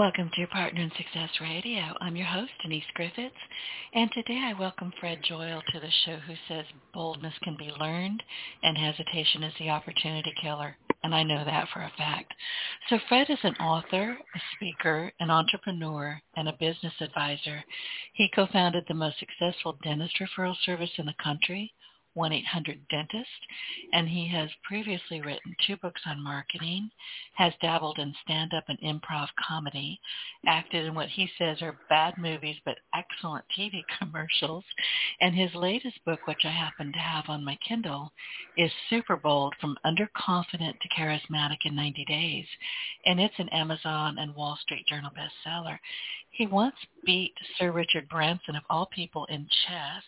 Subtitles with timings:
[0.00, 1.82] Welcome to your Partner in Success Radio.
[2.00, 3.36] I'm your host, Denise Griffitts,
[3.92, 8.22] and today I welcome Fred Joyal to the show who says boldness can be learned
[8.62, 10.74] and hesitation is the opportunity killer,
[11.04, 12.32] and I know that for a fact.
[12.88, 17.62] So Fred is an author, a speaker, an entrepreneur, and a business advisor.
[18.14, 21.74] He co-founded the most successful dentist referral service in the country,
[22.16, 23.28] 1-800-DENTIST,
[23.92, 26.90] and he has previously written two books on marketing,
[27.34, 30.00] has dabbled in stand-up and improv comedy,
[30.46, 34.64] acted in what he says are bad movies but excellent TV commercials,
[35.20, 38.12] and his latest book, which I happen to have on my Kindle,
[38.56, 42.46] is Super Bold, From Underconfident to Charismatic in 90 Days,
[43.06, 45.78] and it's an Amazon and Wall Street Journal bestseller.
[46.30, 50.02] He once beat Sir Richard Branson, of all people, in chess,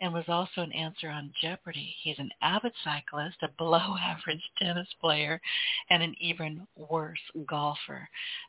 [0.00, 1.94] and was also an answer on Jeopardy.
[2.02, 5.40] He's an avid cyclist, a below average tennis player,
[5.90, 8.08] and an even worse golfer.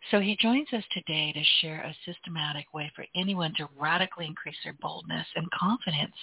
[0.10, 4.56] So he joins us today to share a systematic way for anyone to radically increase
[4.64, 6.16] their boldness and confidence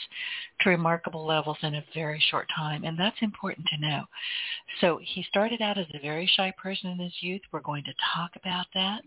[0.61, 2.85] to remarkable levels in a very short time.
[2.85, 4.05] And that's important to know.
[4.81, 7.43] So he started out as a very shy person in his youth.
[7.53, 9.03] We're going to talk about that.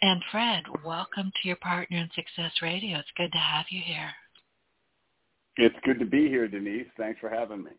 [0.00, 2.98] And Fred, welcome to your Partner in Success Radio.
[2.98, 4.10] It's good to have you here.
[5.58, 6.86] It's good to be here, Denise.
[6.96, 7.72] Thanks for having me.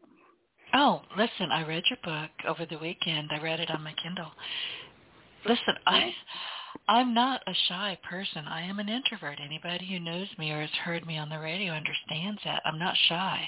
[0.74, 3.30] Oh, listen, I read your book over the weekend.
[3.32, 4.32] I read it on my Kindle.
[5.46, 6.14] Listen, I
[6.90, 8.46] I'm not a shy person.
[8.46, 9.40] I am an introvert.
[9.44, 12.62] Anybody who knows me or has heard me on the radio understands that.
[12.66, 13.48] I'm not shy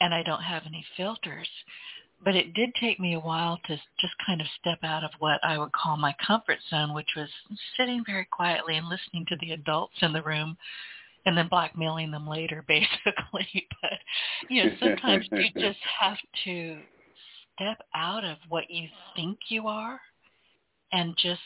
[0.00, 1.48] and I don't have any filters.
[2.22, 5.40] But it did take me a while to just kind of step out of what
[5.42, 7.28] I would call my comfort zone, which was
[7.76, 10.58] sitting very quietly and listening to the adults in the room
[11.26, 13.68] and then blackmailing them later basically.
[13.80, 13.98] But
[14.48, 16.78] you know sometimes you just have to
[17.54, 20.00] step out of what you think you are
[20.92, 21.40] and just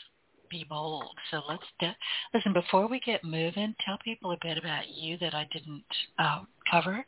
[0.49, 1.11] be bold.
[1.31, 1.95] So let's de-
[2.33, 5.83] listen before we get moving tell people a bit about you that i didn't
[6.19, 7.05] uh, cover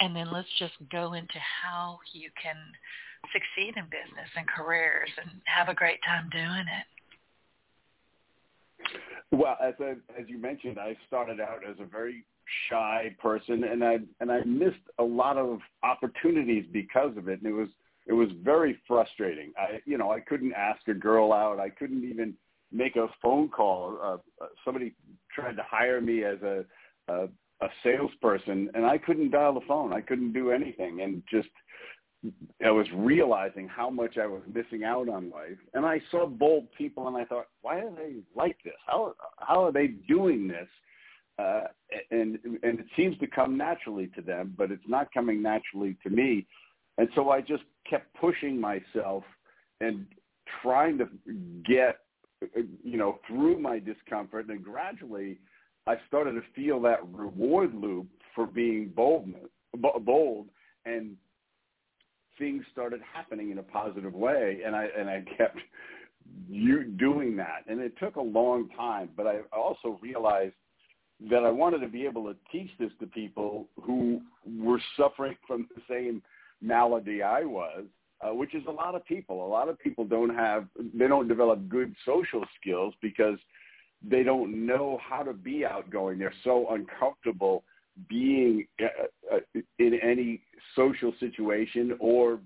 [0.00, 2.56] and then let's just go into how you can
[3.32, 6.86] succeed in business and careers and have a great time doing it
[9.32, 12.24] well, as I, as you mentioned, I started out as a very
[12.68, 17.46] shy person, and I and I missed a lot of opportunities because of it, and
[17.46, 17.68] it was
[18.06, 19.52] it was very frustrating.
[19.58, 21.58] I you know I couldn't ask a girl out.
[21.58, 22.34] I couldn't even
[22.72, 23.98] make a phone call.
[24.02, 24.94] Uh, somebody
[25.34, 26.64] tried to hire me as a,
[27.08, 27.28] a
[27.60, 29.92] a salesperson, and I couldn't dial the phone.
[29.92, 31.48] I couldn't do anything, and just
[32.64, 36.68] I was realizing how much I was missing out on life, and I saw bold
[36.76, 38.74] people, and I thought, why are they like this?
[38.86, 40.68] How how are they doing this?
[41.38, 41.64] Uh,
[42.10, 46.10] and and it seems to come naturally to them, but it's not coming naturally to
[46.10, 46.46] me.
[46.96, 49.24] And so I just kept pushing myself
[49.80, 50.06] and
[50.62, 51.08] trying to
[51.66, 51.98] get
[52.82, 55.38] you know through my discomfort, and gradually
[55.86, 59.28] I started to feel that reward loop for being bold,
[60.04, 60.46] bold,
[60.86, 61.16] and
[62.38, 65.58] things started happening in a positive way, and I and I kept
[66.48, 69.10] you doing that, and it took a long time.
[69.16, 70.54] But I also realized
[71.30, 74.20] that I wanted to be able to teach this to people who
[74.58, 76.22] were suffering from the same
[76.60, 77.84] malady I was,
[78.20, 79.46] uh, which is a lot of people.
[79.46, 83.38] A lot of people don't have they don't develop good social skills because
[84.02, 86.18] they don't know how to be outgoing.
[86.18, 87.64] They're so uncomfortable
[88.08, 90.42] being uh, uh, in any
[90.74, 92.40] social situation or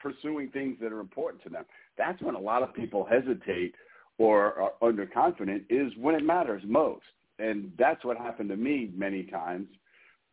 [0.00, 1.64] pursuing things that are important to them.
[1.96, 3.74] That's when a lot of people hesitate
[4.18, 7.04] or are underconfident is when it matters most.
[7.38, 9.68] And that's what happened to me many times,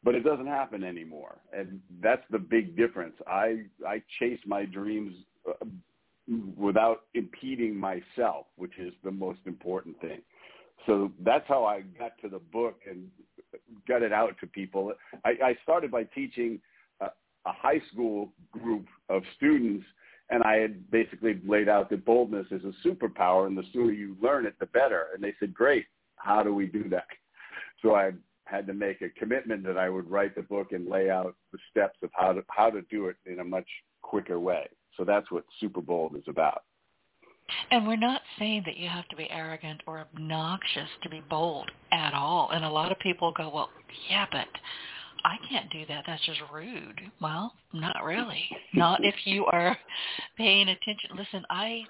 [0.03, 1.37] but it doesn't happen anymore.
[1.53, 3.15] And that's the big difference.
[3.27, 5.15] I, I chase my dreams
[5.47, 5.65] uh,
[6.57, 10.21] without impeding myself, which is the most important thing.
[10.85, 13.09] So that's how I got to the book and
[13.87, 14.93] got it out to people.
[15.25, 16.59] I, I started by teaching
[17.01, 19.85] a, a high school group of students,
[20.29, 24.15] and I had basically laid out that boldness is a superpower, and the sooner you
[24.21, 25.07] learn it, the better.
[25.13, 25.85] And they said, "Great,
[26.17, 27.07] how do we do that?"
[27.81, 28.11] So I
[28.45, 31.59] had to make a commitment that I would write the book and lay out the
[31.69, 33.67] steps of how to how to do it in a much
[34.01, 34.67] quicker way.
[34.97, 36.63] So that's what Super Bold is about.
[37.71, 41.69] And we're not saying that you have to be arrogant or obnoxious to be bold
[41.91, 42.49] at all.
[42.53, 43.69] And a lot of people go, well,
[44.09, 44.47] yeah, but
[45.23, 46.03] I can't do that.
[46.07, 47.01] That's just rude.
[47.21, 48.45] Well, not really.
[48.73, 49.77] Not if you are
[50.37, 51.11] paying attention.
[51.15, 51.83] Listen, I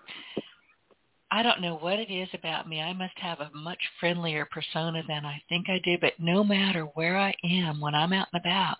[1.31, 2.81] I don't know what it is about me.
[2.81, 6.85] I must have a much friendlier persona than I think I do, but no matter
[6.95, 8.77] where I am when I'm out and about,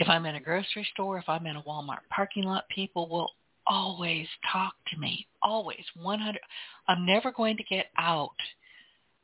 [0.00, 3.30] if I'm in a grocery store, if I'm in a Walmart parking lot, people will
[3.66, 5.26] always talk to me.
[5.42, 5.84] Always.
[6.00, 6.40] 100
[6.88, 8.36] I'm never going to get out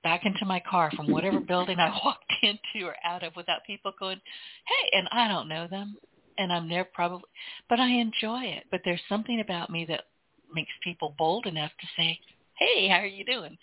[0.02, 3.92] back into my car from whatever building I walked into or out of without people
[3.98, 4.20] going,
[4.66, 5.98] "Hey," and I don't know them
[6.38, 7.28] and I'm there probably
[7.68, 8.64] but I enjoy it.
[8.70, 10.04] But there's something about me that
[10.52, 12.18] makes people bold enough to say,
[12.58, 13.56] "Hey, how are you doing?"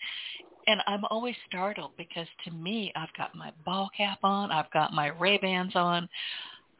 [0.66, 4.92] And I'm always startled because to me, I've got my ball cap on, I've got
[4.92, 6.08] my Ray Bans on.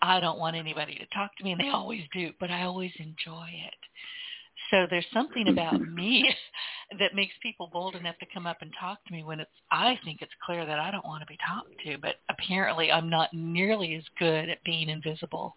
[0.00, 2.92] I don't want anybody to talk to me, and they always do, but I always
[2.98, 3.74] enjoy it.
[4.70, 6.28] So there's something about me
[6.98, 9.98] that makes people bold enough to come up and talk to me when it's I
[10.04, 13.32] think it's clear that I don't want to be talked to, but apparently I'm not
[13.32, 15.54] nearly as good at being invisible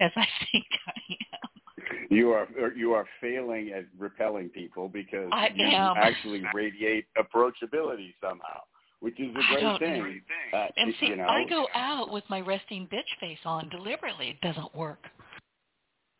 [0.00, 2.06] as I think I am.
[2.10, 5.96] You are er, you are failing at repelling people because I you am.
[5.96, 8.60] actually radiate approachability somehow,
[9.04, 10.22] which is a great thing.
[10.54, 14.30] Uh, And see, you know, I go out with my resting bitch face on deliberately.
[14.30, 15.04] It doesn't work.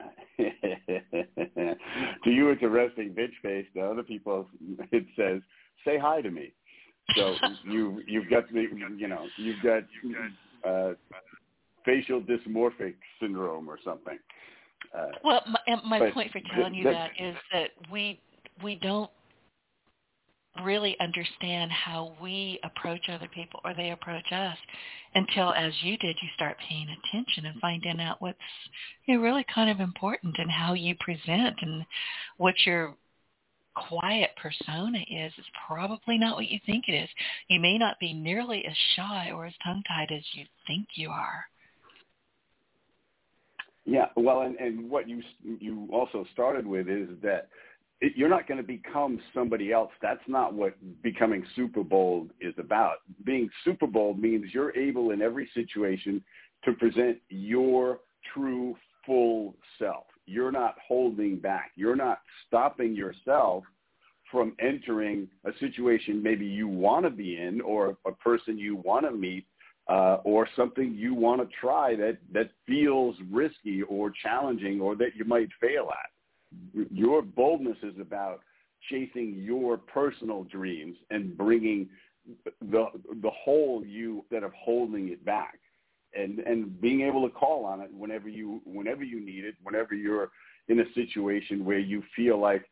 [0.39, 0.47] to
[2.27, 3.65] you, it's a resting bitch face.
[3.75, 4.47] To other people,
[4.93, 5.41] it says,
[5.87, 6.53] "Say hi to me."
[7.17, 8.67] So you you've got the
[8.99, 9.85] you know you've got
[10.69, 10.93] uh,
[11.87, 14.19] facial dysmorphic syndrome or something.
[14.95, 18.21] Uh, Well, my, my point for telling you that is that we
[18.63, 19.11] we don't
[20.63, 24.57] really understand how we approach other people or they approach us
[25.15, 28.39] until, as you did, you start paying attention and finding out what's
[29.07, 31.85] you know, really kind of important and how you present and
[32.37, 32.95] what your
[33.75, 37.09] quiet persona is is probably not what you think it is.
[37.49, 41.45] You may not be nearly as shy or as tongue-tied as you think you are.
[43.87, 45.23] Yeah, well, and, and what you
[45.61, 47.49] you also started with is that
[48.05, 49.91] it, you're not going to become somebody else.
[50.03, 52.97] That's not what becoming super bold is about.
[53.25, 56.23] Being super bold means you're able in every situation
[56.65, 58.01] to present your
[58.35, 60.05] true full self.
[60.27, 61.73] You're not holding back.
[61.77, 63.65] You're not stopping yourself
[64.31, 69.05] from entering a situation maybe you want to be in or a person you want
[69.07, 69.47] to meet
[69.89, 75.15] uh, or something you want to try that, that feels risky or challenging or that
[75.15, 76.14] you might fail at.
[76.91, 78.41] Your boldness is about
[78.91, 81.89] chasing your personal dreams and bringing
[82.61, 82.87] the,
[83.23, 85.59] the whole you instead of holding it back
[86.15, 89.95] and, and being able to call on it whenever you, whenever you need it, whenever
[89.95, 90.31] you're
[90.69, 92.65] in a situation where you feel like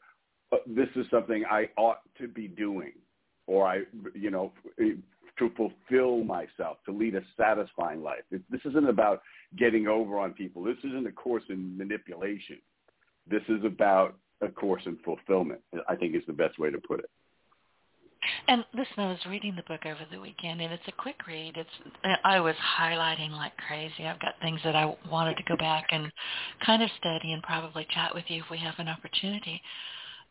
[0.53, 2.93] uh, this is something I ought to be doing
[3.47, 3.81] or I,
[4.15, 8.21] you know, to fulfill myself, to lead a satisfying life.
[8.31, 9.23] This isn't about
[9.59, 10.63] getting over on people.
[10.63, 12.59] This isn't a course in manipulation.
[13.29, 15.61] This is about a course in fulfillment.
[15.89, 17.11] I think is the best way to put it.
[18.49, 21.57] And listen, I was reading the book over the weekend, and it's a quick read.
[21.57, 24.07] It's I was highlighting like crazy.
[24.07, 26.13] I've got things that I wanted to go back and
[26.65, 29.61] kind of study and probably chat with you if we have an opportunity.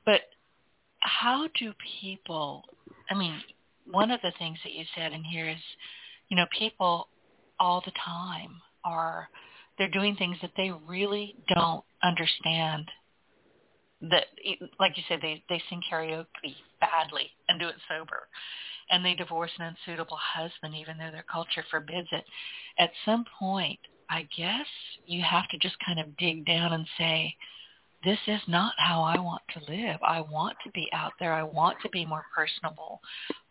[0.05, 0.21] But
[0.99, 2.63] how do people?
[3.09, 3.41] I mean,
[3.89, 5.57] one of the things that you said in here is,
[6.29, 7.07] you know, people
[7.59, 9.27] all the time are
[9.77, 12.89] they're doing things that they really don't understand
[14.01, 14.25] that
[14.79, 18.27] like you said they they sing karaoke badly and do it sober
[18.89, 22.23] and they divorce an unsuitable husband even though their culture forbids it
[22.79, 23.79] at some point
[24.09, 24.65] i guess
[25.05, 27.35] you have to just kind of dig down and say
[28.03, 29.99] this is not how I want to live.
[30.01, 31.33] I want to be out there.
[31.33, 32.99] I want to be more personable.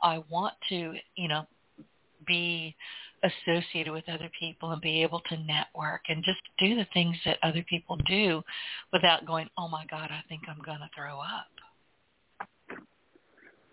[0.03, 1.47] I want to, you know,
[2.27, 2.75] be
[3.23, 7.39] associated with other people and be able to network and just do the things that
[7.43, 8.43] other people do
[8.93, 11.47] without going, oh my God, I think I'm going to throw up.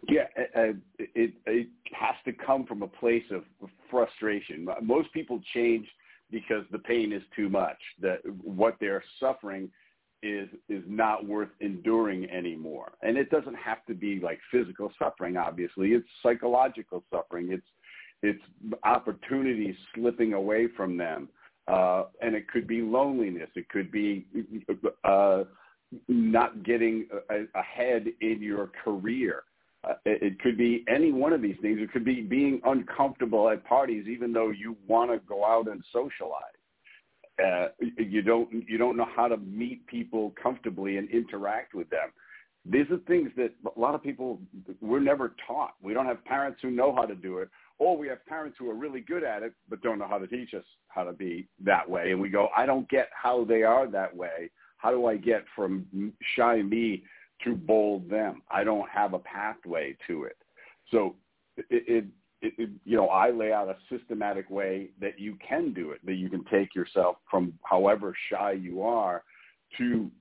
[0.09, 0.23] Yeah,
[0.55, 3.43] uh, it, it has to come from a place of
[3.91, 4.67] frustration.
[4.81, 5.85] Most people change
[6.31, 7.77] because the pain is too much.
[8.01, 9.69] That what they're suffering
[10.23, 12.93] is is not worth enduring anymore.
[13.01, 15.35] And it doesn't have to be like physical suffering.
[15.37, 17.51] Obviously, it's psychological suffering.
[17.51, 17.67] It's
[18.23, 18.41] it's
[18.83, 21.29] opportunities slipping away from them,
[21.67, 23.49] uh, and it could be loneliness.
[23.55, 24.25] It could be
[25.03, 25.43] uh,
[26.07, 27.07] not getting
[27.55, 29.43] ahead in your career.
[29.87, 31.79] Uh, it, could be any one of these things.
[31.79, 35.83] It could be being uncomfortable at parties, even though you want to go out and
[35.93, 36.57] socialize
[37.43, 42.09] uh, you don't you don't know how to meet people comfortably and interact with them.
[42.65, 44.39] these are things that a lot of people
[44.81, 45.73] we're never taught.
[45.81, 48.69] We don't have parents who know how to do it, or we have parents who
[48.69, 51.47] are really good at it but don't know how to teach us how to be
[51.63, 52.11] that way.
[52.11, 54.49] And we go, I don't get how they are that way.
[54.77, 55.85] How do I get from
[56.35, 57.03] shy me
[57.43, 58.41] to bold them?
[58.49, 60.37] I don't have a pathway to it.
[60.91, 61.15] So
[61.57, 62.05] it, it,
[62.41, 66.05] it, it, you know, I lay out a systematic way that you can do it,
[66.05, 69.23] that you can take yourself from however shy you are
[69.77, 70.11] to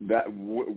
[0.00, 0.76] that w-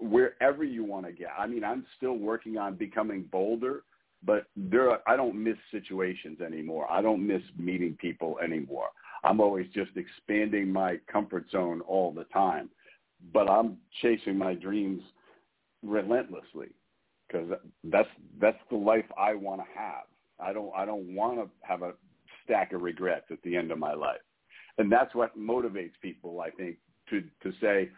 [0.00, 1.30] wherever you want to get.
[1.36, 3.82] I mean, I'm still working on becoming bolder,
[4.24, 6.90] but there are, I don't miss situations anymore.
[6.90, 8.88] I don't miss meeting people anymore.
[9.24, 12.70] I'm always just expanding my comfort zone all the time,
[13.32, 15.02] but I'm chasing my dreams
[15.82, 16.68] relentlessly
[17.26, 17.48] because
[17.84, 18.08] that's
[18.40, 20.04] that's the life I want to have.
[20.40, 21.92] I don't I don't want to have a
[22.44, 24.20] stack of regrets at the end of my life,
[24.78, 26.40] and that's what motivates people.
[26.40, 26.76] I think
[27.10, 27.90] to to say,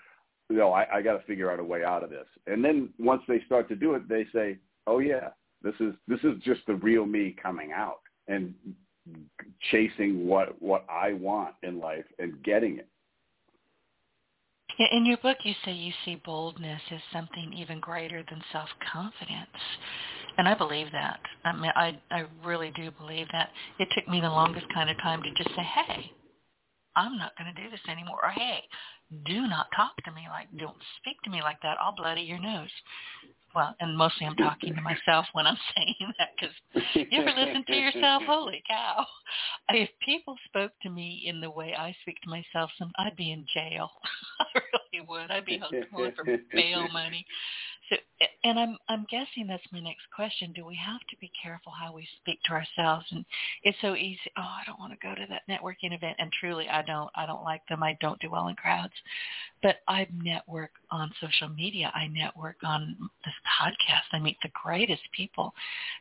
[0.50, 2.26] you know, I, I got to figure out a way out of this.
[2.46, 5.30] And then once they start to do it, they say, oh yeah,
[5.64, 8.54] this is this is just the real me coming out and
[9.70, 12.88] chasing what what I want in life and getting it.
[14.90, 19.62] In your book, you say you see boldness as something even greater than self-confidence.
[20.36, 21.20] And I believe that.
[21.44, 23.50] I mean, I, I really do believe that.
[23.78, 26.10] It took me the longest kind of time to just say, hey,
[26.96, 28.18] I'm not going to do this anymore.
[28.24, 28.64] Or, hey,
[29.26, 31.76] do not talk to me like, don't speak to me like that.
[31.80, 32.70] I'll bloody your nose.
[33.54, 36.54] Well, and mostly I'm talking to myself when I'm saying that because
[36.94, 38.22] you ever listen to yourself?
[38.26, 39.06] Holy cow.
[39.68, 43.32] If people spoke to me in the way I speak to myself, some I'd be
[43.32, 43.90] in jail.
[44.40, 45.30] I really would.
[45.30, 46.12] I'd be home for
[46.52, 47.24] bail money.
[47.90, 47.96] So,
[48.44, 50.52] and I'm I'm guessing that's my next question.
[50.52, 53.06] Do we have to be careful how we speak to ourselves?
[53.10, 53.24] And
[53.62, 54.20] it's so easy.
[54.38, 56.16] Oh, I don't want to go to that networking event.
[56.18, 57.10] And truly, I don't.
[57.14, 57.82] I don't like them.
[57.82, 58.94] I don't do well in crowds.
[59.62, 61.92] But I network on social media.
[61.94, 64.04] I network on this podcast.
[64.12, 65.52] I meet the greatest people.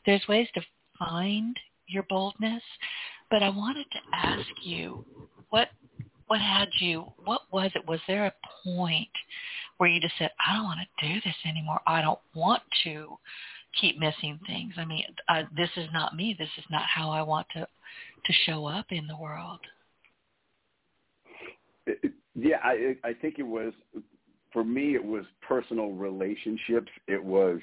[0.06, 0.62] There's ways to
[0.98, 2.64] find your boldness.
[3.30, 5.06] But I wanted to ask you,
[5.50, 5.70] what
[6.28, 7.06] what had you?
[7.24, 7.88] What was it?
[7.88, 9.10] Was there a point?
[9.78, 11.82] where you just said, I don't want to do this anymore.
[11.88, 13.18] I don't want to
[13.80, 14.74] keep missing things.
[14.78, 15.04] I mean,
[15.56, 16.36] this is not me.
[16.38, 17.68] This is not how I want to
[18.26, 19.60] to show up in the world.
[22.34, 23.74] Yeah, I I think it was
[24.54, 24.96] for me.
[24.96, 26.92] It was personal relationships.
[27.08, 27.60] It was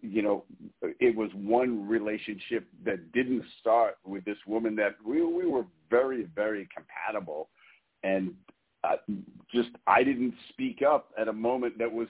[0.00, 0.44] you know,
[0.80, 6.26] it was one relationship that didn't start with this woman that we we were very
[6.34, 7.50] very compatible,
[8.02, 8.34] and
[8.84, 8.96] uh,
[9.52, 12.08] just I didn't speak up at a moment that was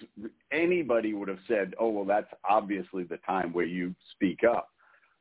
[0.53, 4.71] anybody would have said, "Oh, well, that's obviously the time where you speak up."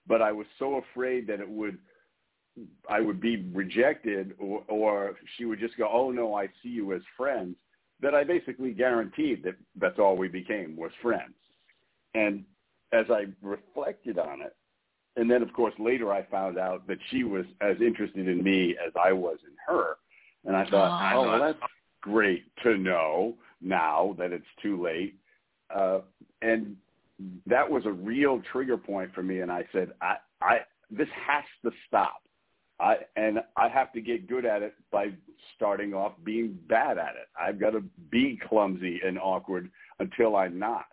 [0.08, 1.78] But I was so afraid that it would
[2.90, 6.94] I would be rejected or, or she would just go, "Oh no, I see you
[6.94, 7.56] as friends."
[8.02, 11.34] That I basically guaranteed that that's all we became was friends.
[12.14, 12.44] And
[12.92, 14.56] as I reflected on it,
[15.16, 18.76] and then of course later I found out that she was as interested in me
[18.86, 19.96] as I was in her
[20.46, 21.60] and I thought, oh, oh well, that's
[22.02, 25.16] great to know now that it's too late.
[25.74, 26.00] Uh,
[26.42, 26.76] and
[27.46, 29.42] that was a real trigger point for me.
[29.42, 30.60] And I said, I, I,
[30.92, 32.22] this has to stop.
[32.80, 35.08] I, and I have to get good at it by
[35.56, 37.28] starting off being bad at it.
[37.40, 40.86] I've got to be clumsy and awkward until I'm not.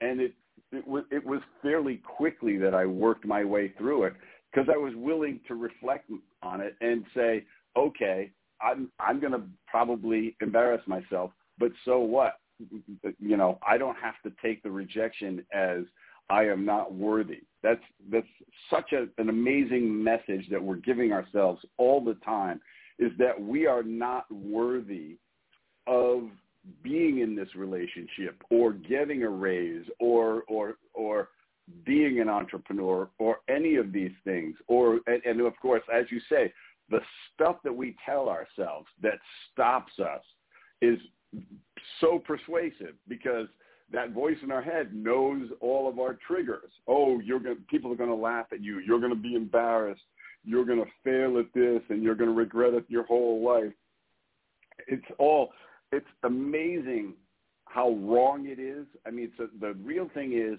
[0.00, 0.34] And it,
[0.72, 4.14] it was, it was fairly quickly that I worked my way through it
[4.50, 6.10] because I was willing to reflect
[6.42, 7.44] on it and say,
[7.76, 12.34] okay, I'm I'm going to probably embarrass myself, but so what?
[13.18, 15.82] You know, I don't have to take the rejection as
[16.30, 17.42] I am not worthy.
[17.62, 18.26] That's that's
[18.70, 22.60] such a, an amazing message that we're giving ourselves all the time
[22.98, 25.18] is that we are not worthy
[25.86, 26.28] of
[26.82, 31.28] being in this relationship or getting a raise or or or
[31.84, 36.20] being an entrepreneur or any of these things or and, and of course as you
[36.28, 36.52] say
[36.90, 37.00] the
[37.34, 39.18] stuff that we tell ourselves that
[39.52, 40.22] stops us
[40.80, 40.98] is
[42.00, 43.46] so persuasive because
[43.92, 46.70] that voice in our head knows all of our triggers.
[46.86, 48.80] Oh, you're going people are going to laugh at you.
[48.80, 50.02] You're going to be embarrassed.
[50.44, 53.72] You're going to fail at this and you're going to regret it your whole life.
[54.88, 55.50] It's all
[55.92, 57.14] it's amazing
[57.66, 58.86] how wrong it is.
[59.06, 60.58] I mean, so the real thing is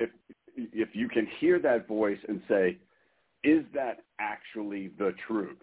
[0.00, 0.10] if
[0.56, 2.78] if you can hear that voice and say,
[3.44, 5.58] is that actually the truth?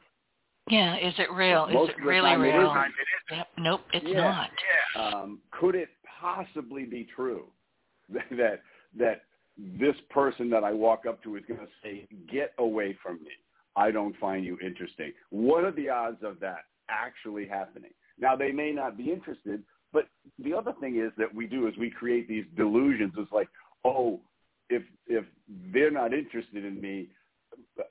[0.70, 1.68] Yeah, is it real?
[1.68, 2.72] Most is it really real?
[2.72, 3.38] It is.
[3.38, 3.48] Yep.
[3.58, 4.22] Nope, it's yeah.
[4.22, 4.50] not.
[4.96, 5.08] Yeah.
[5.08, 7.46] Um, could it possibly be true
[8.10, 8.62] that
[8.98, 9.24] that
[9.58, 13.32] this person that I walk up to is going to say, "Get away from me.
[13.76, 17.92] I don't find you interesting." What are the odds of that actually happening?
[18.20, 20.08] Now they may not be interested, but
[20.40, 23.14] the other thing is that we do is we create these delusions.
[23.18, 23.50] It's like,
[23.84, 24.20] oh,
[24.70, 25.26] if if
[25.74, 27.10] they're not interested in me,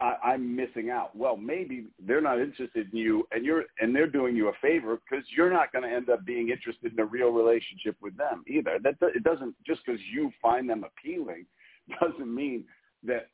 [0.00, 1.16] I, I'm missing out.
[1.16, 4.98] Well, maybe they're not interested in you, and you're and they're doing you a favor
[4.98, 8.44] because you're not going to end up being interested in a real relationship with them
[8.46, 8.78] either.
[8.82, 11.46] That it doesn't just because you find them appealing
[12.00, 12.64] doesn't mean
[13.04, 13.28] that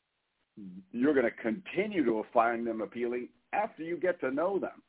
[0.91, 4.81] you're going to continue to find them appealing after you get to know them.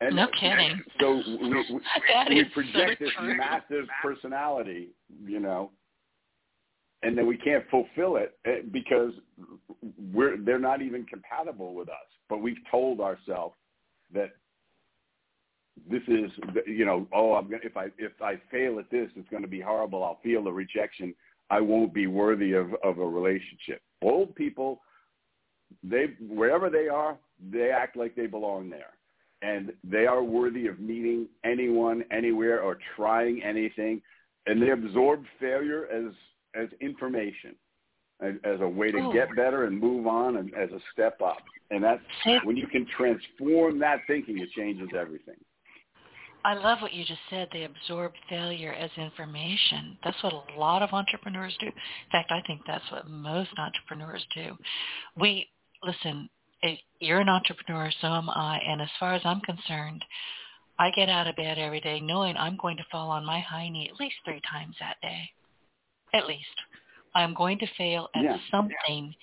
[0.00, 0.80] And no kidding.
[1.00, 1.64] So we, we,
[2.28, 4.90] we project so this massive personality,
[5.24, 5.72] you know,
[7.02, 9.12] and then we can't fulfill it eh, because
[10.12, 11.96] we're they're not even compatible with us.
[12.28, 13.54] But we've told ourselves
[14.12, 14.30] that
[15.88, 16.30] this is
[16.66, 19.48] you know oh I'm gonna if I if I fail at this it's going to
[19.48, 20.04] be horrible.
[20.04, 21.14] I'll feel the rejection.
[21.50, 23.80] I won't be worthy of of a relationship.
[24.02, 24.80] Old people,
[25.82, 27.16] they wherever they are,
[27.52, 28.94] they act like they belong there,
[29.42, 34.02] and they are worthy of meeting anyone, anywhere, or trying anything,
[34.46, 36.12] and they absorb failure as
[36.54, 37.54] as information,
[38.20, 39.12] as, as a way to oh.
[39.12, 41.38] get better and move on, and as a step up.
[41.70, 42.02] And that's
[42.44, 45.36] when you can transform that thinking, it changes everything.
[46.44, 47.48] I love what you just said.
[47.52, 49.98] They absorb failure as information.
[50.04, 51.66] That's what a lot of entrepreneurs do.
[51.66, 51.72] In
[52.10, 54.56] fact, I think that's what most entrepreneurs do.
[55.16, 55.48] We
[55.82, 56.28] listen.
[56.62, 58.60] Eh, you're an entrepreneur, so am I.
[58.66, 60.04] And as far as I'm concerned,
[60.78, 63.68] I get out of bed every day knowing I'm going to fall on my high
[63.68, 65.30] knee at least three times that day
[66.14, 66.46] at least.
[67.14, 68.36] I'm going to fail at yeah.
[68.50, 69.14] something,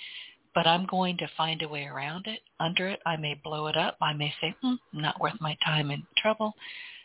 [0.53, 2.99] but I'm going to find a way around it, under it.
[3.05, 3.97] I may blow it up.
[4.01, 6.53] I may say, hmm, not worth my time and trouble.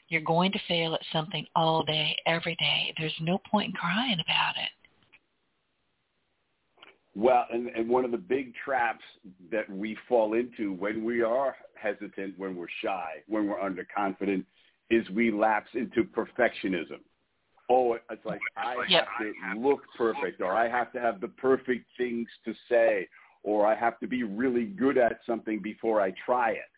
[0.08, 2.94] You're going to fail at something all day, every day.
[2.98, 4.70] There's no point in crying about it.
[7.14, 9.04] Well, and, and one of the big traps
[9.50, 14.44] that we fall into when we are hesitant, when we're shy, when we're underconfident,
[14.90, 17.00] is we lapse into perfectionism
[17.70, 21.86] oh, it's like I have to look perfect, or I have to have the perfect
[21.96, 23.08] things to say,
[23.42, 26.70] or I have to be really good at something before I try it,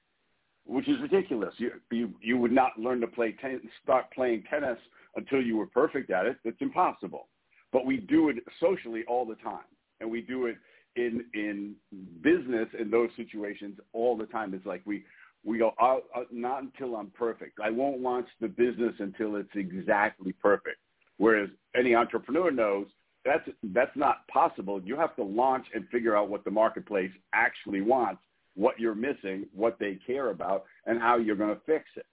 [0.66, 1.54] which is ridiculous.
[1.56, 4.78] You you, you would not learn to play ten, start playing tennis
[5.16, 6.36] until you were perfect at it.
[6.44, 7.28] That's impossible.
[7.72, 9.64] But we do it socially all the time,
[10.00, 10.56] and we do it
[10.96, 11.74] in in
[12.22, 14.52] business in those situations all the time.
[14.54, 15.04] It's like we
[15.44, 17.58] we go uh, uh, not until I'm perfect.
[17.62, 20.78] I won't launch the business until it's exactly perfect.
[21.18, 22.86] Whereas any entrepreneur knows
[23.24, 24.80] that's that's not possible.
[24.82, 28.22] You have to launch and figure out what the marketplace actually wants,
[28.54, 32.06] what you're missing, what they care about, and how you're going to fix it.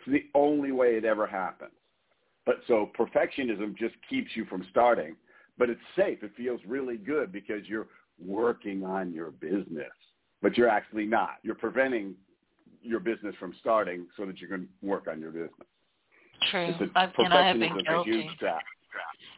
[0.00, 1.72] It's the only way it ever happens.
[2.46, 5.16] But so perfectionism just keeps you from starting,
[5.58, 6.22] but it's safe.
[6.22, 7.88] It feels really good because you're
[8.24, 9.92] working on your business,
[10.40, 11.36] but you're actually not.
[11.42, 12.14] You're preventing
[12.82, 15.66] your business from starting so that you can work on your business.
[16.50, 16.74] True.
[16.94, 18.30] I've, and I have been guilty.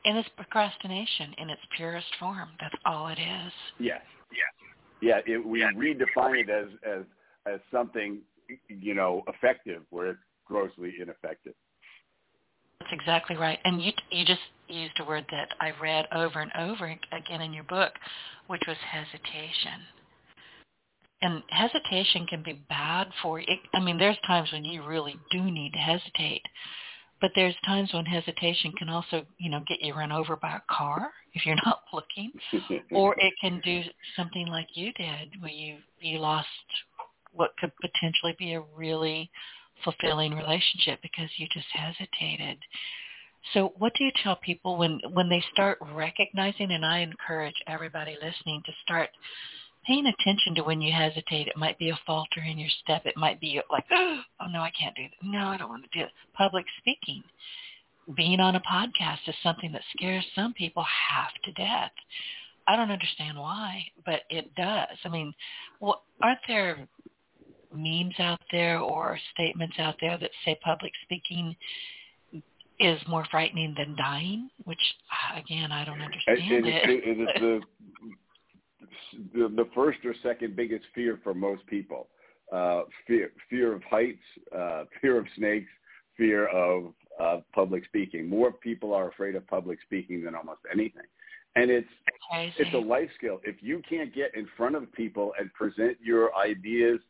[0.04, 2.48] And it's procrastination in its purest form.
[2.60, 3.52] That's all it is.
[3.78, 4.00] Yes.
[4.32, 5.20] Yes.
[5.26, 5.34] Yeah.
[5.34, 5.70] It, we yeah.
[5.76, 7.04] redefine it as as
[7.46, 8.20] as something
[8.68, 11.54] you know effective, where it's grossly ineffective.
[12.80, 13.58] That's exactly right.
[13.64, 17.52] And you you just used a word that I read over and over again in
[17.52, 17.92] your book,
[18.46, 19.82] which was hesitation
[21.22, 23.46] and hesitation can be bad for you.
[23.74, 26.42] I mean, there's times when you really do need to hesitate,
[27.20, 30.74] but there's times when hesitation can also, you know, get you run over by a
[30.74, 32.32] car if you're not looking,
[32.90, 33.82] or it can do
[34.16, 36.48] something like you did, where you you lost
[37.32, 39.30] what could potentially be a really
[39.84, 42.58] fulfilling relationship because you just hesitated.
[43.54, 48.16] So what do you tell people when when they start recognizing and I encourage everybody
[48.20, 49.10] listening to start
[49.86, 51.48] paying attention to when you hesitate.
[51.48, 53.02] It might be a falter in your step.
[53.06, 55.26] It might be like, oh no, I can't do that.
[55.26, 56.10] No, I don't want to do it.
[56.34, 57.22] Public speaking,
[58.16, 61.92] being on a podcast is something that scares some people half to death.
[62.66, 64.96] I don't understand why, but it does.
[65.04, 65.34] I mean,
[65.80, 66.88] well, aren't there
[67.74, 71.56] memes out there or statements out there that say public speaking
[72.78, 74.50] is more frightening than dying?
[74.64, 74.78] Which,
[75.36, 76.90] again, I don't understand it.
[76.90, 77.60] it, it is the
[79.32, 82.08] the, the first or second biggest fear for most people.
[82.52, 84.18] Uh, fear, fear of heights,
[84.56, 85.70] uh, fear of snakes,
[86.16, 88.28] fear of uh, public speaking.
[88.28, 91.04] More people are afraid of public speaking than almost anything.
[91.56, 91.88] And it's
[92.58, 93.40] it's a life skill.
[93.44, 97.00] If you can't get in front of people and present your ideas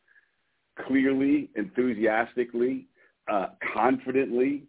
[0.87, 2.87] clearly, enthusiastically,
[3.31, 4.63] uh, confidently,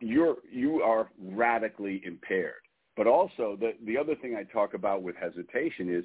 [0.00, 2.54] you're you are radically impaired.
[2.96, 6.04] But also the the other thing I talk about with hesitation is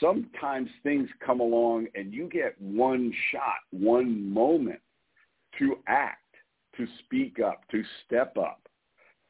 [0.00, 4.80] sometimes things come along and you get one shot, one moment
[5.58, 6.34] to act,
[6.76, 8.60] to speak up, to step up.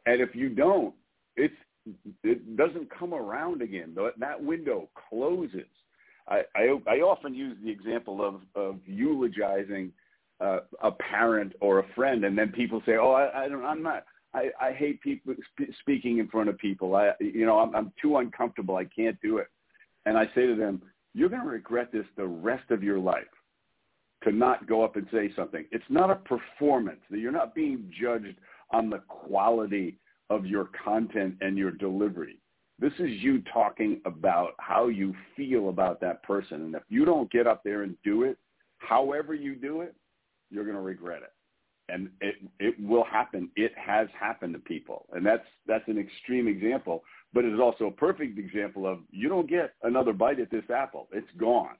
[0.06, 0.94] And if you don't,
[1.36, 1.54] it's
[2.24, 3.96] it doesn't come around again.
[4.18, 5.68] That window closes.
[6.28, 9.92] I, I, I often use the example of, of eulogizing
[10.40, 13.82] uh, a parent or a friend, and then people say, "Oh, I, I don't, I'm
[13.82, 14.04] not.
[14.34, 16.94] I, I hate people sp- speaking in front of people.
[16.94, 18.76] I, you know, I'm, I'm too uncomfortable.
[18.76, 19.48] I can't do it."
[20.04, 20.82] And I say to them,
[21.14, 23.24] "You're going to regret this the rest of your life."
[24.24, 25.66] To not go up and say something.
[25.70, 27.00] It's not a performance.
[27.10, 28.36] You're not being judged
[28.72, 29.98] on the quality
[30.30, 32.40] of your content and your delivery.
[32.78, 36.62] This is you talking about how you feel about that person.
[36.62, 38.36] And if you don't get up there and do it,
[38.78, 39.94] however you do it,
[40.50, 41.32] you're going to regret it.
[41.88, 43.48] And it it will happen.
[43.54, 47.04] It has happened to people, and that's that's an extreme example.
[47.32, 50.68] But it is also a perfect example of you don't get another bite at this
[50.74, 51.08] apple.
[51.12, 51.76] It's gone.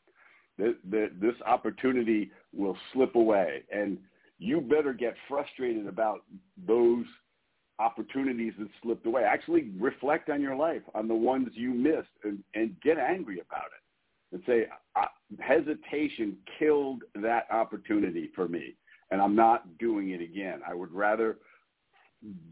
[0.59, 3.99] The, the, this opportunity will slip away, and
[4.39, 6.21] you better get frustrated about
[6.67, 7.05] those
[7.79, 9.23] opportunities that slipped away.
[9.25, 13.67] Actually reflect on your life, on the ones you missed, and, and get angry about
[13.67, 14.35] it.
[14.35, 14.67] And say,
[15.41, 18.75] hesitation killed that opportunity for me,
[19.11, 20.61] and I'm not doing it again.
[20.69, 21.39] I would rather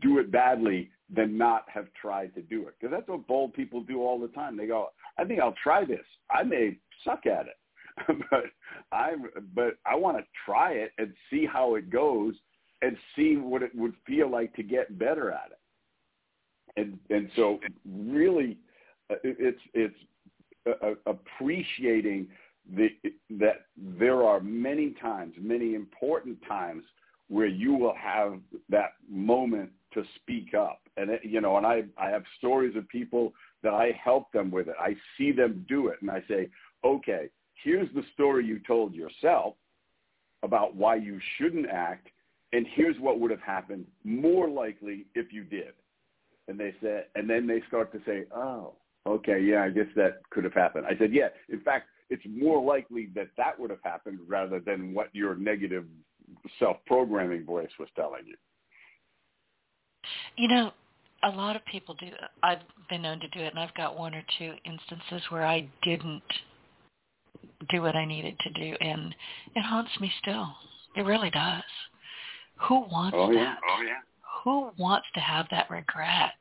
[0.02, 2.74] do it badly than not have tried to do it.
[2.78, 4.56] Because that's what bold people do all the time.
[4.56, 4.88] They go,
[5.18, 6.04] I think I'll try this.
[6.30, 7.56] I may suck at it.
[8.30, 8.44] but
[8.90, 9.12] I
[9.54, 12.34] but I want to try it and see how it goes
[12.82, 16.80] and see what it would feel like to get better at it.
[16.80, 18.58] And and so really,
[19.10, 19.94] uh, it's it's
[20.66, 22.26] uh, appreciating
[22.77, 22.88] the,
[23.31, 26.85] that there are many times, many important times
[27.29, 30.81] where you will have that moment to speak up.
[30.96, 34.50] And it, you know, and I I have stories of people that I help them
[34.50, 34.77] with it.
[34.79, 36.48] I see them do it, and I say,
[36.85, 37.29] okay,
[37.62, 39.55] here's the story you told yourself
[40.42, 42.09] about why you shouldn't act
[42.55, 45.72] and here's what would have happened more likely if you did.
[46.46, 48.74] And they said, and then they start to say, oh,
[49.07, 50.87] okay, yeah, I guess that could have happened.
[50.87, 54.94] I said, yeah, in fact, it's more likely that that would have happened rather than
[54.94, 55.84] what your negative
[56.58, 58.36] self-programming voice was telling you.
[60.36, 60.72] You know,
[61.22, 62.08] a lot of people do.
[62.42, 62.58] I've
[62.90, 66.22] been known to do it, and I've got one or two instances where I didn't
[67.70, 69.14] do what I needed to do, and
[69.54, 70.48] it haunts me still.
[70.96, 71.62] It really does.
[72.68, 73.44] Who wants oh, yeah.
[73.44, 73.58] that?
[73.68, 74.00] Oh, yeah.
[74.44, 76.32] Who wants to have that regret?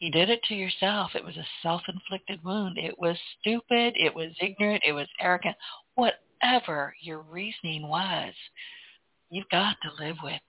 [0.00, 1.12] You did it to yourself.
[1.14, 2.78] It was a self-inflicted wound.
[2.78, 3.94] It was stupid.
[3.96, 4.82] It was ignorant.
[4.86, 5.56] It was arrogant.
[5.94, 8.34] Whatever your reasoning was,
[9.30, 10.40] you've got to live with it.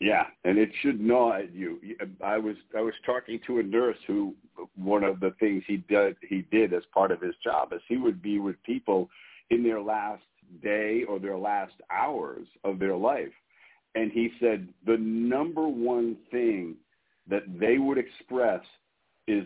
[0.00, 1.80] Yeah, and it should gnaw at you.
[2.24, 4.34] I was I was talking to a nurse who
[4.76, 7.96] one of the things he did he did as part of his job is he
[7.96, 9.10] would be with people
[9.50, 10.22] in their last
[10.62, 13.32] day or their last hours of their life.
[13.94, 16.76] And he said the number one thing
[17.28, 18.62] that they would express
[19.26, 19.44] is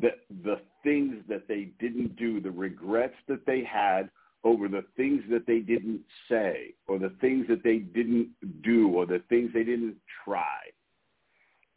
[0.00, 4.10] that the things that they didn't do, the regrets that they had
[4.44, 8.28] over the things that they didn't say or the things that they didn't
[8.62, 10.60] do or the things they didn't try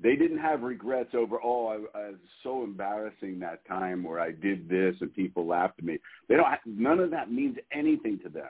[0.02, 4.32] they didn't have regrets over oh I, I was so embarrassing that time where I
[4.32, 6.00] did this and people laughed at me.
[6.28, 6.50] They don't.
[6.50, 8.50] Have, None of that means anything to them.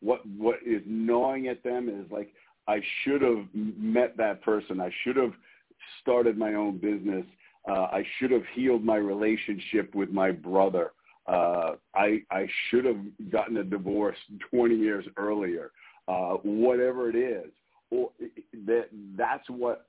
[0.00, 2.32] What what is gnawing at them is like
[2.70, 4.80] I should have met that person.
[4.80, 5.32] I should have
[6.00, 7.26] started my own business.
[7.68, 10.92] Uh, I should have healed my relationship with my brother.
[11.26, 14.16] Uh, I I should have gotten a divorce
[14.50, 15.72] 20 years earlier.
[16.06, 17.50] Uh, whatever it is,
[17.90, 18.10] or
[18.66, 19.86] that that's what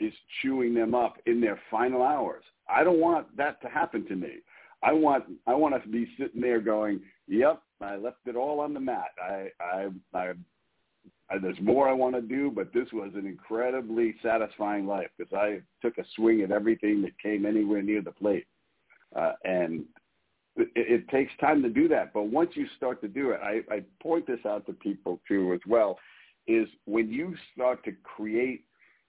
[0.00, 2.44] is chewing them up in their final hours.
[2.68, 4.38] I don't want that to happen to me.
[4.82, 8.74] I want I want to be sitting there going, "Yep, I left it all on
[8.74, 9.12] the mat.
[9.22, 10.32] I I, I
[11.40, 15.60] there's more I want to do, but this was an incredibly satisfying life because I
[15.82, 18.46] took a swing at everything that came anywhere near the plate."
[19.14, 19.84] Uh, and
[20.56, 23.62] it, it takes time to do that, but once you start to do it, I,
[23.72, 25.98] I point this out to people too as well,
[26.46, 28.64] is when you start to create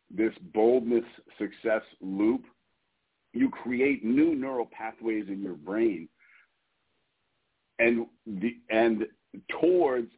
[0.09, 1.05] this boldness
[1.37, 2.45] success loop,
[3.33, 6.07] you create new neural pathways in your brain
[7.79, 9.05] and the and
[9.59, 10.11] towards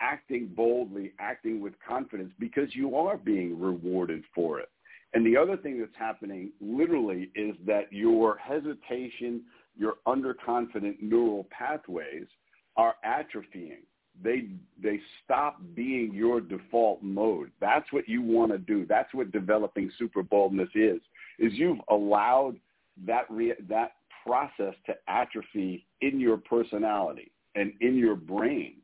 [0.00, 4.68] acting boldly, acting with confidence because you are being rewarded for it.
[5.12, 9.42] And the other thing that's happening literally is that your hesitation,
[9.76, 12.26] your underconfident neural pathways
[12.76, 13.82] are atrophying
[14.22, 14.48] they
[14.82, 17.50] they stop being your default mode.
[17.60, 18.86] That's what you want to do.
[18.86, 21.00] That's what developing super boldness is.
[21.38, 22.56] Is you've allowed
[23.06, 23.92] that re- that
[24.26, 28.74] process to atrophy in your personality and in your brain,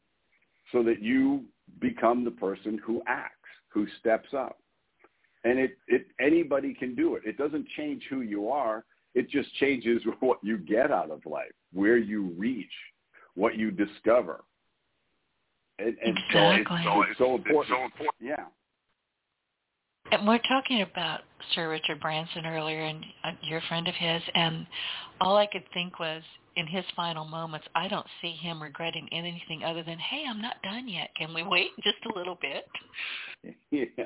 [0.72, 1.44] so that you
[1.80, 3.34] become the person who acts,
[3.68, 4.58] who steps up.
[5.44, 7.22] And it, it anybody can do it.
[7.24, 8.84] It doesn't change who you are.
[9.14, 12.72] It just changes what you get out of life, where you reach,
[13.34, 14.44] what you discover.
[15.78, 16.80] And, and exactly.
[16.84, 17.60] so it's, it's, so important.
[17.60, 18.14] It's so important.
[18.20, 18.44] Yeah.
[20.10, 21.20] And we're talking about
[21.54, 24.66] Sir Richard Branson earlier, and uh, you're a friend of his, and
[25.20, 26.22] all I could think was,
[26.56, 30.56] in his final moments, I don't see him regretting anything other than, "Hey, I'm not
[30.62, 31.10] done yet.
[31.16, 32.66] Can we wait just a little bit?"
[33.70, 34.04] Yeah.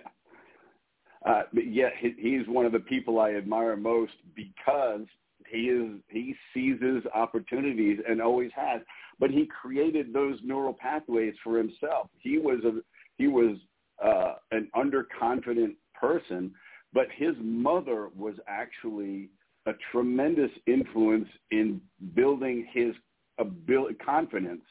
[1.27, 5.03] Uh, but yeah, he, he's one of the people I admire most because
[5.51, 8.81] he is he seizes opportunities and always has.
[9.19, 12.09] But he created those neural pathways for himself.
[12.19, 12.81] He was a
[13.19, 13.57] he was
[14.03, 16.53] uh, an underconfident person,
[16.93, 19.29] but his mother was actually
[19.67, 21.81] a tremendous influence in
[22.15, 22.95] building his
[23.39, 24.63] ability, confidence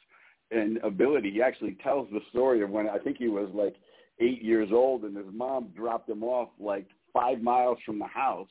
[0.52, 1.32] and ability.
[1.32, 3.76] He actually tells the story of when I think he was like
[4.20, 8.50] eight years old and his mom dropped him off like five miles from the house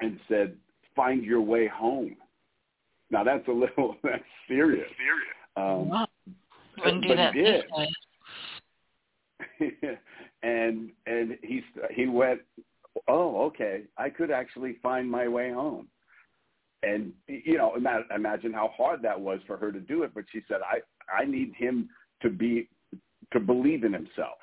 [0.00, 0.56] and said,
[0.96, 2.16] find your way home.
[3.10, 4.88] Now that's a little, that's serious.
[4.96, 5.36] Serious.
[5.56, 6.06] Um, wow.
[6.84, 7.64] Wouldn't do that he did.
[10.42, 12.40] and and he he went,
[13.08, 15.88] oh okay, I could actually find my way home.
[16.82, 17.76] And you know,
[18.14, 20.12] imagine how hard that was for her to do it.
[20.14, 20.80] But she said, I
[21.14, 21.90] I need him
[22.22, 22.68] to be
[23.32, 24.38] to believe in himself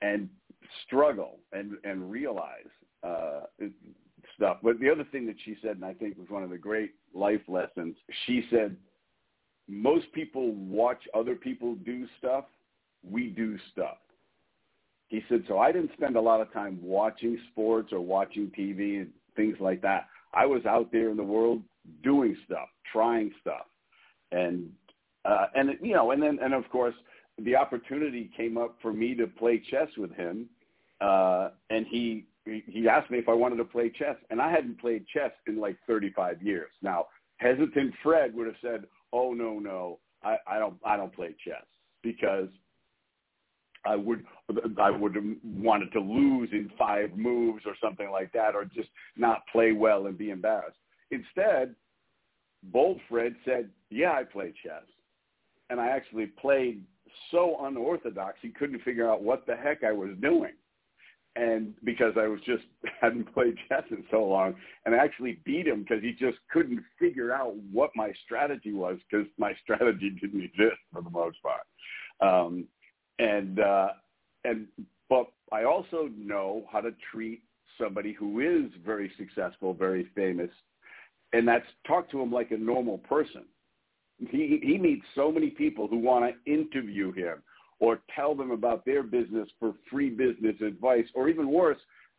[0.00, 0.28] and
[0.86, 2.70] struggle and and realize
[3.02, 3.40] uh,
[4.36, 4.58] stuff.
[4.62, 6.92] But the other thing that she said, and I think was one of the great
[7.14, 8.76] life lessons, she said,
[9.68, 12.44] most people watch other people do stuff.
[13.08, 13.98] We do stuff.
[15.10, 19.00] He said, so I didn't spend a lot of time watching sports or watching TV
[19.00, 20.06] and things like that.
[20.32, 21.62] I was out there in the world
[22.04, 23.66] doing stuff, trying stuff,
[24.30, 24.70] and
[25.24, 26.94] uh, and you know, and then and of course
[27.38, 30.48] the opportunity came up for me to play chess with him,
[31.00, 34.80] uh, and he he asked me if I wanted to play chess, and I hadn't
[34.80, 36.70] played chess in like 35 years.
[36.82, 37.06] Now,
[37.38, 41.66] hesitant Fred would have said, "Oh no, no, I, I don't I don't play chess
[42.04, 42.48] because
[43.84, 44.24] I would
[44.78, 48.90] I would have wanted to lose in five moves or something like that, or just
[49.16, 50.78] not play well and be embarrassed."
[51.10, 51.74] Instead,
[52.64, 54.84] Bold Fred said, "Yeah, I play chess."
[55.70, 56.84] And I actually played
[57.30, 60.52] so unorthodox he couldn't figure out what the heck I was doing.
[61.36, 62.64] And because I was just
[63.00, 66.82] hadn't played chess in so long, and I actually beat him because he just couldn't
[66.98, 71.62] figure out what my strategy was because my strategy didn't exist for the most part.
[72.20, 72.66] Um,
[73.20, 73.88] and uh,
[74.44, 74.66] and
[75.08, 77.42] but I also know how to treat
[77.80, 80.50] somebody who is very successful, very famous,
[81.32, 83.44] and that's talk to him like a normal person
[84.28, 87.42] he he meets so many people who want to interview him
[87.78, 91.78] or tell them about their business for free business advice, or even worse,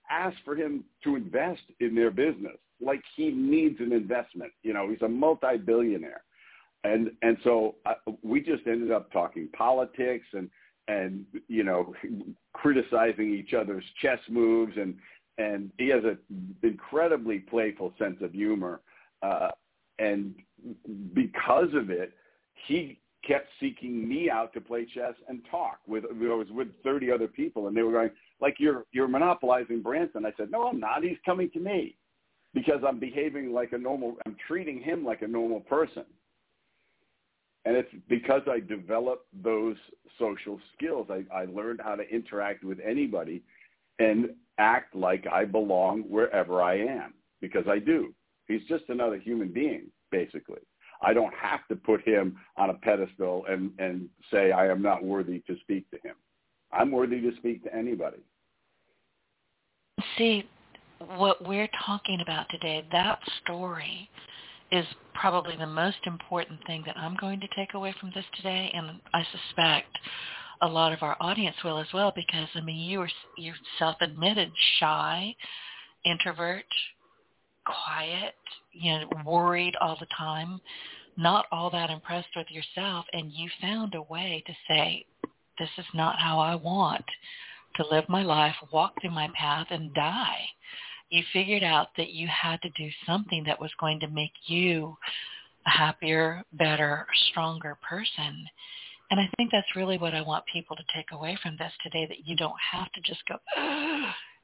[0.10, 2.58] ask for him to invest in their business.
[2.84, 4.52] Like he needs an investment.
[4.64, 6.24] You know, he's a multi-billionaire,
[6.84, 10.50] and and so uh, we just ended up talking politics and
[10.92, 11.94] and you know
[12.54, 14.96] criticizing each other's chess moves and
[15.38, 16.18] and he has an
[16.62, 18.82] incredibly playful sense of humor
[19.24, 19.50] uh,
[20.00, 20.36] and
[21.14, 22.14] because of it,
[22.68, 27.12] he kept seeking me out to play chess and talk with I was with 30
[27.12, 30.26] other people and they were going like you're you're monopolizing Branson.
[30.26, 31.04] I said no I'm not.
[31.04, 31.96] He's coming to me
[32.56, 36.04] because I'm behaving like a normal I'm treating him like a normal person
[37.66, 39.76] and it's because I developed those
[40.20, 43.44] social skills I, I learned how to interact with anybody
[44.00, 48.14] and act like I belong wherever I am because I do
[48.48, 50.62] he's just another human being basically
[51.02, 55.04] I don't have to put him on a pedestal and, and say I am not
[55.04, 56.16] worthy to speak to him.
[56.72, 58.20] I'm worthy to speak to anybody.
[60.18, 60.48] See,
[61.18, 64.10] what we're talking about today, that story
[64.72, 64.86] is
[65.22, 69.00] probably the most important thing that I'm going to take away from this today, and
[69.14, 69.96] I suspect
[70.64, 74.52] a lot of our audience will as well, because I mean, you are you self-admitted
[74.80, 75.36] shy,
[76.06, 76.66] introvert,
[77.66, 78.34] quiet,
[78.74, 80.60] you know, worried all the time,
[81.18, 85.06] not all that impressed with yourself, and you found a way to say,
[85.60, 87.06] this is not how I want
[87.76, 90.40] to live my life, walk through my path, and die.
[91.12, 94.98] You figured out that you had to do something that was going to make you
[95.68, 98.48] a happier, better, stronger person.
[99.12, 102.06] And I think that's really what I want people to take away from this today,
[102.08, 103.36] that you don't have to just go,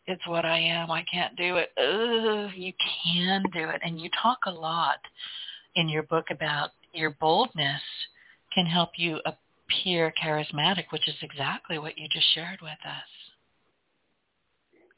[0.08, 0.92] it's what I am.
[0.92, 1.72] I can't do it.
[1.78, 3.80] Ugh, you can do it.
[3.84, 5.00] And you talk a lot
[5.76, 7.82] in your book about your boldness
[8.54, 13.17] can help you appear charismatic, which is exactly what you just shared with us.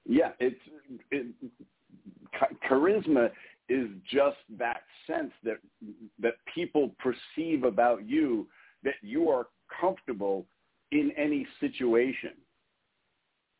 [0.10, 0.60] Yeah, it's
[1.12, 1.28] it,
[2.68, 3.30] charisma
[3.70, 5.58] is just that sense that
[6.20, 8.48] that people perceive about you
[8.84, 9.48] that you are
[9.80, 10.48] comfortable
[10.92, 12.32] in any situation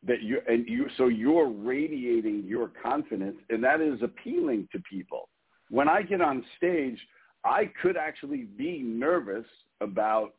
[0.04, 5.28] that you and you so you're radiating your confidence and that is appealing to people.
[5.68, 6.98] When i get on stage
[7.44, 9.46] i could actually be nervous
[9.80, 10.34] about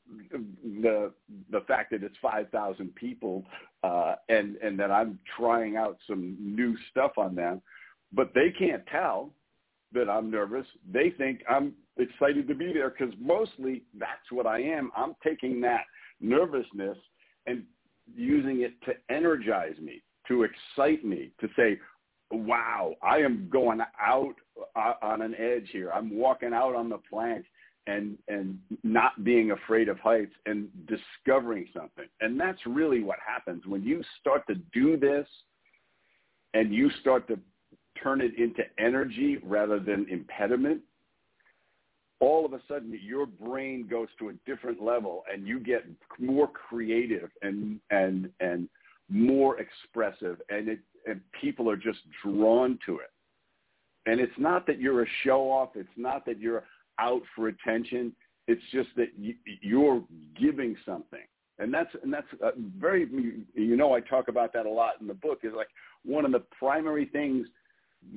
[0.81, 1.11] the
[1.51, 3.43] the fact that it's 5000 people
[3.83, 7.61] uh and and that i'm trying out some new stuff on them
[8.13, 9.31] but they can't tell
[9.93, 10.65] that i'm nervous.
[10.91, 14.91] They think i'm excited to be there because mostly that's what i am.
[14.95, 15.83] I'm taking that
[16.19, 16.97] nervousness
[17.45, 17.63] and
[18.15, 21.79] using it to energize me, to excite me, to say,
[22.31, 24.35] wow, I am going out
[24.75, 25.91] uh, on an edge here.
[25.91, 27.45] I'm walking out on the plank
[27.87, 32.05] and and not being afraid of heights and discovering something.
[32.21, 33.65] And that's really what happens.
[33.65, 35.27] When you start to do this
[36.53, 37.39] and you start to
[38.01, 40.81] turn it into energy rather than impediment
[42.21, 45.83] all of a sudden your brain goes to a different level and you get
[46.19, 48.69] more creative and and and
[49.09, 53.09] more expressive and it and people are just drawn to it.
[54.05, 56.63] And it's not that you're a show off it's not that you're
[57.01, 58.13] out for attention
[58.47, 60.03] it's just that you, you're
[60.39, 61.25] giving something
[61.59, 63.07] and that's and that's uh, very
[63.53, 65.69] you know I talk about that a lot in the book is like
[66.03, 67.47] one of the primary things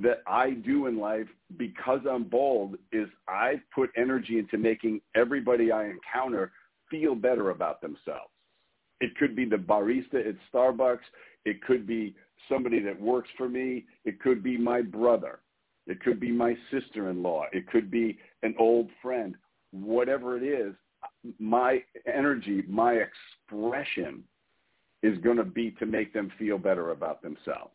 [0.03, 1.27] that I do in life
[1.59, 6.53] because I'm bold is I put energy into making everybody I encounter
[6.91, 8.31] feel better about themselves.
[9.01, 11.05] It could be the barista at Starbucks.
[11.45, 12.15] It could be
[12.49, 13.85] somebody that works for me.
[14.05, 15.41] It could be my brother.
[15.87, 17.47] It could be my sister-in-law.
[17.53, 19.37] It could be an old friend.
[19.71, 20.75] Whatever it is,
[21.39, 24.25] my energy, my expression
[25.03, 27.75] is going to be to make them feel better about themselves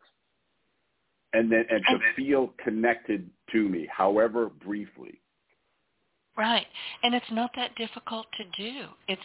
[1.34, 5.22] and then and to feel connected to me, however briefly.
[6.38, 6.66] Right,
[7.04, 8.86] and it's not that difficult to do.
[9.08, 9.22] It's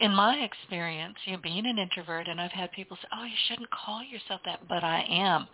[0.00, 3.36] in my experience, you know, being an introvert, and I've had people say, "Oh, you
[3.48, 5.48] shouldn't call yourself that," but I am,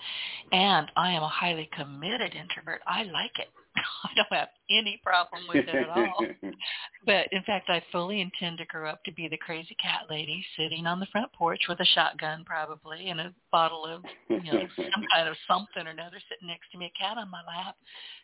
[0.50, 2.82] and I am a highly committed introvert.
[2.86, 3.50] I like it.
[3.76, 6.26] I don't have any problem with it at all.
[7.06, 10.44] but in fact, I fully intend to grow up to be the crazy cat lady
[10.56, 14.66] sitting on the front porch with a shotgun probably and a bottle of, you know,
[14.76, 17.76] some kind of something or another sitting next to me, a cat on my lap,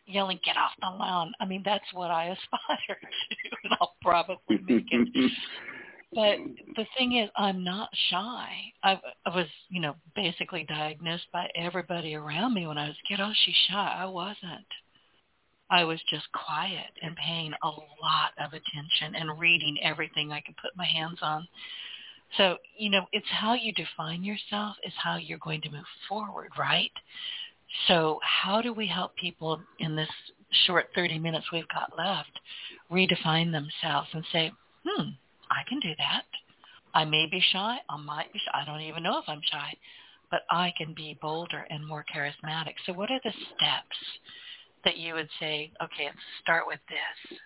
[0.05, 1.31] yelling, get off the lawn.
[1.39, 5.31] I mean, that's what I aspire to, and I'll probably make it.
[6.13, 6.37] But
[6.75, 8.49] the thing is, I'm not shy.
[8.83, 13.07] I, I was, you know, basically diagnosed by everybody around me when I was a
[13.07, 13.21] kid.
[13.21, 13.95] Oh, she's shy.
[13.99, 14.65] I wasn't.
[15.69, 20.57] I was just quiet and paying a lot of attention and reading everything I could
[20.57, 21.47] put my hands on.
[22.37, 26.51] So, you know, it's how you define yourself is how you're going to move forward,
[26.57, 26.91] right?
[27.87, 30.09] So how do we help people in this
[30.65, 32.31] short 30 minutes we've got left
[32.91, 34.51] redefine themselves and say,
[34.83, 35.09] hmm,
[35.51, 36.23] I can do that.
[36.93, 37.77] I may be shy.
[37.89, 38.61] I might be shy.
[38.61, 39.73] I don't even know if I'm shy,
[40.31, 42.73] but I can be bolder and more charismatic.
[42.85, 43.97] So what are the steps
[44.85, 47.39] that you would say, okay, let's start with this?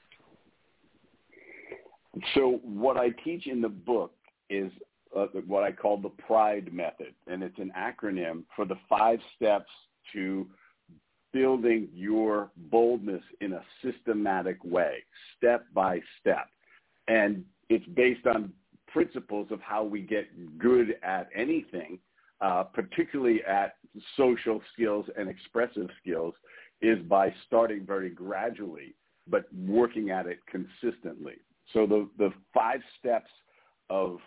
[2.36, 4.14] So what I teach in the book
[4.50, 4.72] is
[5.18, 9.70] uh, what I call the PRIDE method, and it's an acronym for the five steps
[10.14, 10.48] to
[11.32, 15.04] building your boldness in a systematic way,
[15.38, 16.48] step by step.
[17.08, 18.52] And it's based on
[18.88, 20.26] principles of how we get
[20.60, 22.00] good at anything,
[22.42, 23.76] uh, particularly at
[24.18, 26.34] social skills and expressive skills,
[26.82, 28.94] is by starting very gradually,
[29.28, 31.36] but working at it consistently.
[31.72, 33.32] So the, the five steps
[33.90, 34.20] of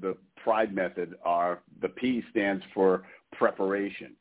[0.00, 4.14] the PRIDE method are the P stands for preparation.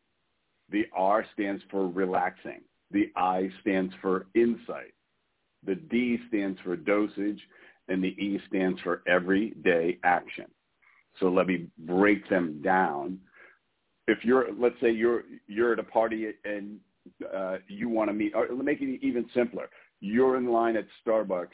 [0.69, 2.61] The R stands for relaxing.
[2.91, 4.93] The I stands for insight.
[5.65, 7.39] The D stands for dosage
[7.91, 10.45] and the E stands for everyday action.
[11.19, 13.19] So let me break them down.
[14.07, 16.79] If you're, let's say you're you're at a party and
[17.33, 19.69] uh, you want to meet, or make it even simpler.
[19.99, 21.47] You're in line at Starbucks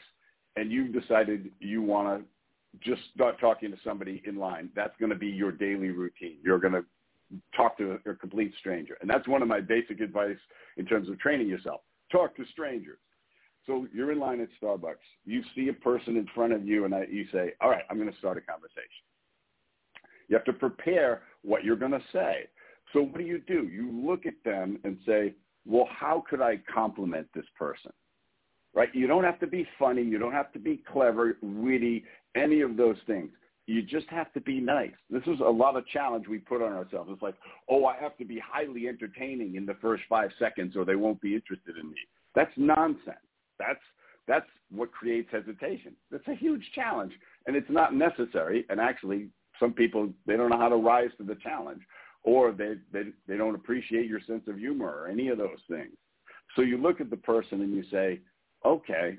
[0.56, 2.24] and you've decided you want to
[2.80, 4.70] just start talking to somebody in line.
[4.74, 6.38] That's going to be your daily routine.
[6.42, 6.84] You're going to
[7.56, 8.96] talk to a complete stranger.
[9.00, 10.38] And that's one of my basic advice
[10.76, 11.80] in terms of training yourself.
[12.10, 12.98] Talk to strangers.
[13.68, 14.96] So you're in line at Starbucks.
[15.26, 18.10] You see a person in front of you and you say, all right, I'm going
[18.10, 19.04] to start a conversation.
[20.28, 22.48] You have to prepare what you're going to say.
[22.94, 23.68] So what do you do?
[23.70, 25.34] You look at them and say,
[25.66, 27.92] well, how could I compliment this person?
[28.74, 28.88] Right?
[28.94, 30.02] You don't have to be funny.
[30.02, 32.04] You don't have to be clever, witty,
[32.34, 33.30] any of those things.
[33.66, 34.92] You just have to be nice.
[35.10, 37.10] This is a lot of challenge we put on ourselves.
[37.12, 37.34] It's like,
[37.68, 41.20] oh, I have to be highly entertaining in the first five seconds or they won't
[41.20, 41.96] be interested in me.
[42.34, 43.18] That's nonsense.
[43.58, 43.80] That's
[44.26, 45.94] that's what creates hesitation.
[46.10, 47.12] That's a huge challenge,
[47.46, 48.66] and it's not necessary.
[48.68, 49.28] And actually,
[49.58, 51.82] some people they don't know how to rise to the challenge,
[52.22, 55.92] or they they they don't appreciate your sense of humor or any of those things.
[56.56, 58.20] So you look at the person and you say,
[58.64, 59.16] okay,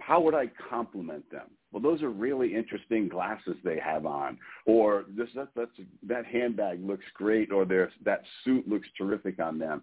[0.00, 1.48] how would I compliment them?
[1.72, 5.70] Well, those are really interesting glasses they have on, or this that that's,
[6.06, 9.82] that handbag looks great, or there's that suit looks terrific on them,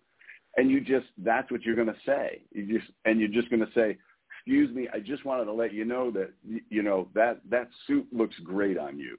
[0.58, 2.43] and you just that's what you're going to say.
[2.51, 3.97] You just and you're just going to say,
[4.38, 6.32] "Excuse me, I just wanted to let you know that
[6.70, 9.18] you know that that suit looks great on you,"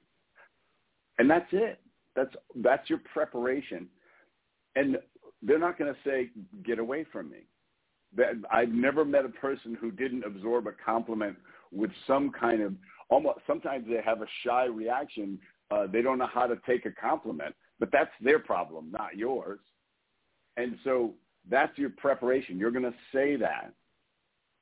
[1.19, 1.79] and that's it.
[2.15, 3.87] That's that's your preparation,
[4.75, 4.97] and
[5.41, 6.29] they're not going to say,
[6.63, 7.45] "Get away from me."
[8.49, 11.35] I've never met a person who didn't absorb a compliment
[11.71, 12.73] with some kind of
[13.09, 13.39] almost.
[13.45, 15.37] Sometimes they have a shy reaction.
[15.69, 19.59] Uh, they don't know how to take a compliment, but that's their problem, not yours.
[20.57, 21.13] And so
[21.49, 22.57] that's your preparation.
[22.57, 23.73] You're going to say that.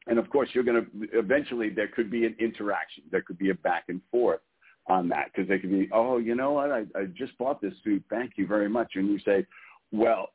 [0.08, 3.04] And of course, you're going to eventually there could be an interaction.
[3.10, 4.42] There could be a back and forth
[4.88, 6.72] on that because they could be, oh, you know what?
[6.72, 8.04] I, I just bought this suit.
[8.10, 8.92] Thank you very much.
[8.96, 9.46] And you say,
[9.92, 10.30] well,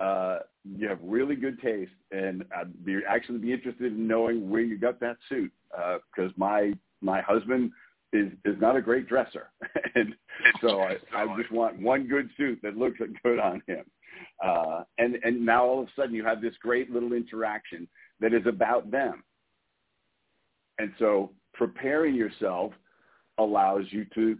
[0.00, 4.62] uh, you have really good taste, and I'd be actually be interested in knowing where
[4.62, 7.70] you got that suit because uh, my my husband
[8.12, 9.50] is is not a great dresser,
[9.94, 10.14] and
[10.60, 13.84] so I, I just want one good suit that looks good on him.
[14.44, 17.88] Uh, and and now all of a sudden you have this great little interaction
[18.20, 19.22] that is about them.
[20.78, 22.72] And so preparing yourself
[23.38, 24.38] allows you to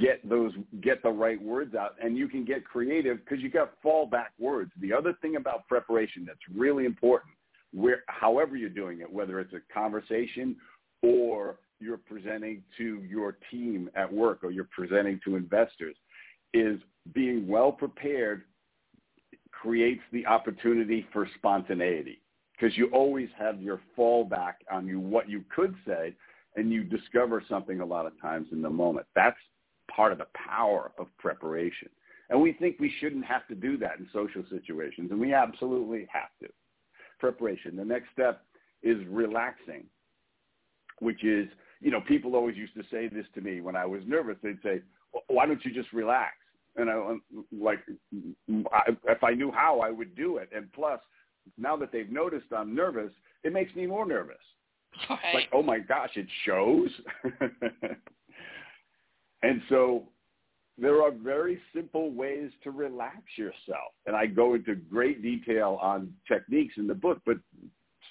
[0.00, 3.80] get those get the right words out and you can get creative because you got
[3.84, 7.32] fallback words the other thing about preparation that's really important
[7.72, 10.56] where however you're doing it whether it's a conversation
[11.02, 15.96] or you're presenting to your team at work or you're presenting to investors
[16.52, 16.80] is
[17.14, 18.42] being well prepared
[19.60, 22.20] creates the opportunity for spontaneity
[22.52, 26.14] because you always have your fallback on you what you could say
[26.56, 29.06] and you discover something a lot of times in the moment.
[29.14, 29.36] That's
[29.94, 31.88] part of the power of preparation.
[32.28, 36.06] And we think we shouldn't have to do that in social situations, and we absolutely
[36.12, 36.48] have to.
[37.18, 37.76] Preparation.
[37.76, 38.42] The next step
[38.82, 39.84] is relaxing,
[41.00, 41.48] which is,
[41.80, 44.36] you know, people always used to say this to me when I was nervous.
[44.42, 44.80] They'd say,
[45.26, 46.34] why don't you just relax?
[46.76, 47.16] And I,
[47.52, 47.80] like,
[48.72, 50.50] I, if I knew how, I would do it.
[50.54, 51.00] And plus,
[51.58, 53.10] now that they've noticed I'm nervous,
[53.44, 54.36] it makes me more nervous.
[55.08, 55.18] Right.
[55.34, 56.88] Like, oh my gosh, it shows.
[59.42, 60.04] And so
[60.78, 63.92] there are very simple ways to relax yourself.
[64.06, 67.36] And I go into great detail on techniques in the book, but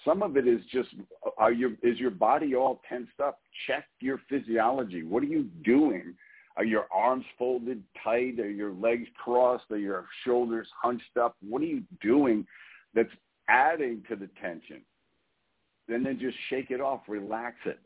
[0.05, 0.89] some of it is just
[1.37, 3.39] are you is your body all tensed up?
[3.67, 5.03] Check your physiology.
[5.03, 6.15] What are you doing?
[6.59, 8.37] Are your arms folded tight?
[8.37, 9.71] Are your legs crossed?
[9.71, 11.37] Are your shoulders hunched up?
[11.39, 12.45] What are you doing
[12.93, 13.07] that's
[13.47, 14.81] adding to the tension?
[15.87, 17.79] And then just shake it off, relax it.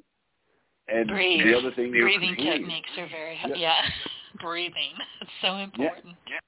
[0.87, 1.45] And Breathe.
[1.45, 3.73] the other thing breathing techniques are very yeah, yeah.
[4.41, 4.93] breathing.
[5.21, 6.15] It's so important.
[6.27, 6.39] Yeah.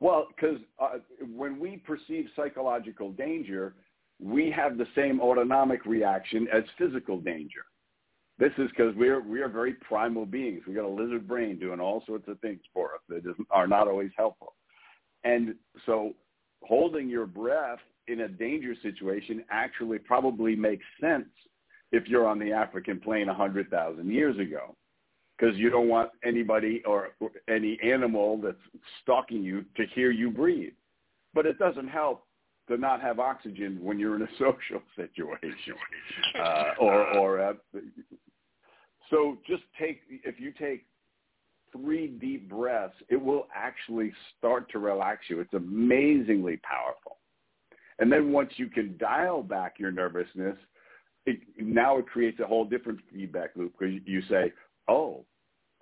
[0.00, 1.00] Well, because uh,
[1.36, 3.74] when we perceive psychological danger,
[4.18, 7.66] we have the same autonomic reaction as physical danger.
[8.38, 10.62] This is because we're we are very primal beings.
[10.66, 13.88] We got a lizard brain doing all sorts of things for us that are not
[13.88, 14.54] always helpful.
[15.24, 15.54] And
[15.86, 16.14] so,
[16.62, 21.28] holding your breath in a danger situation actually probably makes sense
[21.90, 24.76] if you're on the African plain 100,000 years ago
[25.38, 27.10] because you don't want anybody or
[27.48, 28.56] any animal that's
[29.02, 30.72] stalking you to hear you breathe.
[31.34, 32.24] But it doesn't help
[32.68, 35.74] to not have oxygen when you're in a social situation.
[36.38, 37.52] Uh, or, or uh,
[39.10, 40.84] so just take, if you take
[41.72, 45.40] three deep breaths, it will actually start to relax you.
[45.40, 47.18] It's amazingly powerful.
[47.98, 50.56] And then once you can dial back your nervousness–
[51.28, 54.52] it, now it creates a whole different feedback loop because you say,
[54.88, 55.24] oh,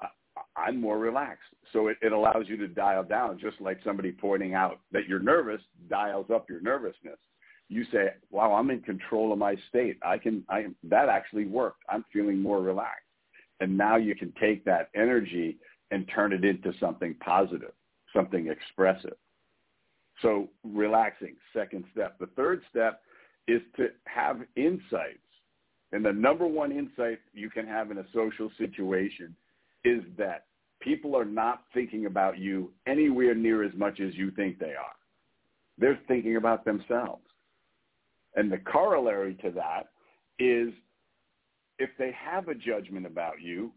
[0.01, 1.49] I, am more relaxed.
[1.72, 5.20] So it, it allows you to dial down, just like somebody pointing out that you're
[5.20, 7.18] nervous dials up your nervousness.
[7.68, 9.99] You say, wow, I'm in control of my state.
[10.05, 11.83] I can, I, that actually worked.
[11.89, 13.05] I'm feeling more relaxed.
[13.61, 15.59] And now you can take that energy
[15.90, 17.72] and turn it into something positive,
[18.14, 19.16] something expressive.
[20.22, 22.18] So relaxing, second step.
[22.18, 23.02] The third step
[23.48, 25.18] is to have insights
[25.92, 29.34] and the number one insight you can have in a social situation
[29.84, 30.46] is that
[30.80, 34.96] people are not thinking about you anywhere near as much as you think they are.
[35.78, 37.22] They're thinking about themselves.
[38.34, 39.88] And the corollary to that
[40.38, 40.74] is
[41.79, 43.72] if they have a judgment about you,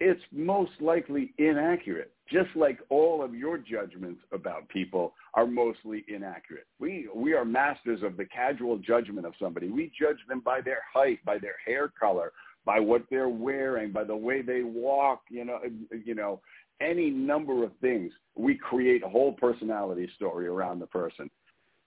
[0.00, 6.66] it's most likely inaccurate, just like all of your judgments about people are mostly inaccurate.
[6.80, 9.68] We, we are masters of the casual judgment of somebody.
[9.68, 12.32] We judge them by their height, by their hair color,
[12.64, 15.60] by what they're wearing, by the way they walk, you know,
[16.04, 16.40] you know,
[16.80, 18.12] any number of things.
[18.34, 21.30] We create a whole personality story around the person.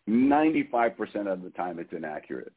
[0.08, 0.96] 95%
[1.32, 2.54] of the time it's inaccurate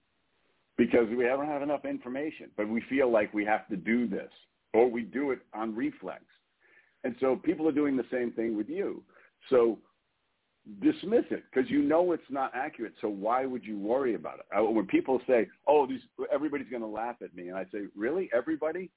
[0.80, 4.30] because we don't have enough information, but we feel like we have to do this
[4.72, 6.22] or we do it on reflex.
[7.04, 9.02] And so people are doing the same thing with you.
[9.50, 9.76] So
[10.80, 12.94] dismiss it because you know it's not accurate.
[13.02, 14.46] So why would you worry about it?
[14.58, 16.00] Uh, when people say, "Oh, these,
[16.32, 18.90] everybody's going to laugh at me," and I say, "Really, everybody?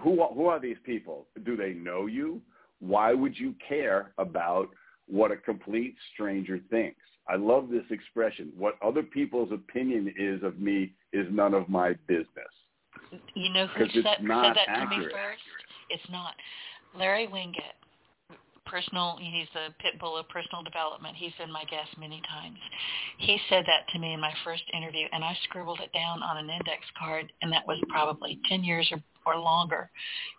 [0.00, 1.26] Who who are these people?
[1.44, 2.40] Do they know you?
[2.80, 4.68] Why would you care about
[5.06, 8.50] what a complete stranger thinks?" I love this expression.
[8.56, 12.26] What other people's opinion is of me is none of my business.
[13.34, 14.90] You know who said, said that accurate.
[14.90, 15.42] to me first?
[15.90, 16.34] It's not.
[16.96, 17.78] Larry Winget,
[18.66, 21.16] personal, he's the pit bull of personal development.
[21.16, 22.58] He's been my guest many times.
[23.18, 26.36] He said that to me in my first interview, and I scribbled it down on
[26.36, 29.90] an index card, and that was probably 10 years or, or longer.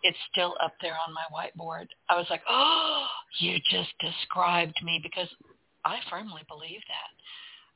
[0.04, 1.88] It's still up there on my whiteboard.
[2.10, 3.08] I was like, oh,
[3.40, 5.28] you just described me because
[5.86, 7.10] I firmly believe that.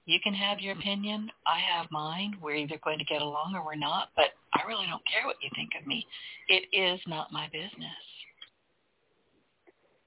[0.06, 1.32] You can have your opinion.
[1.48, 2.36] I have mine.
[2.42, 5.38] We're either going to get along or we're not, but I really don't care what
[5.42, 6.06] you think of me.
[6.50, 8.02] It is not my business.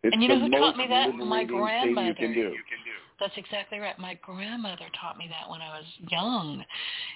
[0.03, 1.15] It's and you know who taught me that?
[1.15, 2.09] My grandmother.
[2.09, 2.53] You can do.
[3.19, 3.99] That's exactly right.
[3.99, 6.63] My grandmother taught me that when I was young.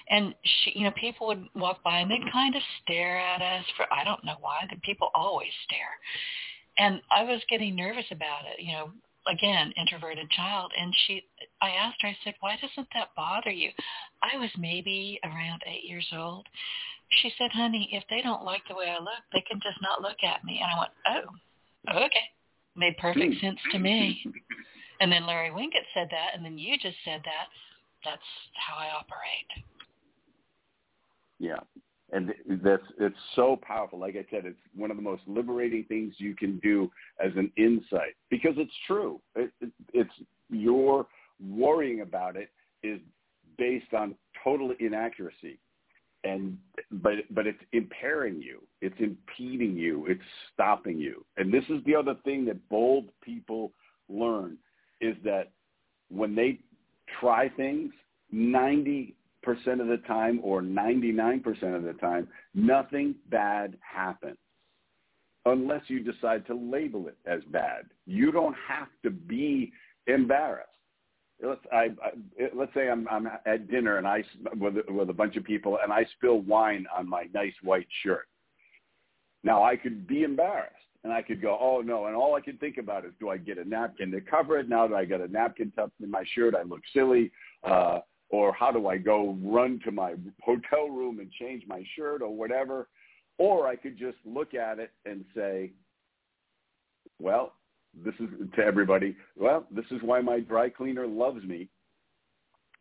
[0.09, 3.65] And she, you know, people would walk by and they'd kind of stare at us
[3.77, 4.61] for I don't know why.
[4.69, 5.93] The people always stare.
[6.79, 8.89] And I was getting nervous about it, you know,
[9.27, 10.71] again, introverted child.
[10.77, 11.23] And she,
[11.61, 13.69] I asked her, I said, why doesn't that bother you?
[14.21, 16.47] I was maybe around eight years old.
[17.21, 20.01] She said, honey, if they don't like the way I look, they can just not
[20.01, 20.61] look at me.
[20.63, 22.25] And I went, oh, okay.
[22.75, 23.45] Made perfect hmm.
[23.45, 24.23] sense to me.
[25.01, 27.47] And then Larry Winget said that, and then you just said that.
[28.05, 28.21] That's
[28.53, 29.65] how I operate.
[31.39, 31.59] Yeah,
[32.11, 32.33] and
[32.63, 33.99] that's it's so powerful.
[33.99, 36.91] Like I said, it's one of the most liberating things you can do
[37.23, 39.21] as an insight because it's true.
[39.35, 40.11] It, it, it's
[40.49, 41.07] your
[41.39, 42.49] worrying about it
[42.83, 42.99] is
[43.57, 45.57] based on total inaccuracy,
[46.23, 46.57] and
[46.91, 48.61] but but it's impairing you.
[48.81, 50.05] It's impeding you.
[50.07, 50.21] It's
[50.53, 51.25] stopping you.
[51.37, 53.71] And this is the other thing that bold people
[54.09, 54.57] learn
[54.99, 55.51] is that
[56.09, 56.59] when they
[57.21, 57.91] try things,
[58.31, 59.15] ninety
[59.47, 64.37] of the time or 99% of the time, nothing bad happens
[65.45, 67.85] unless you decide to label it as bad.
[68.05, 69.71] You don't have to be
[70.07, 70.67] embarrassed.
[71.43, 74.23] Let's, I, I, let's say I'm, I'm at dinner and I
[74.55, 78.27] with, with a bunch of people and I spill wine on my nice white shirt.
[79.43, 82.57] Now I could be embarrassed and I could go, oh no, and all I can
[82.57, 84.69] think about is, do I get a napkin to cover it?
[84.69, 87.31] Now that I got a napkin tucked in my shirt, I look silly.
[87.63, 88.01] Uh,
[88.31, 92.33] or how do I go run to my hotel room and change my shirt or
[92.35, 92.87] whatever.
[93.37, 95.71] Or I could just look at it and say,
[97.19, 97.53] well,
[98.05, 101.67] this is to everybody, well, this is why my dry cleaner loves me.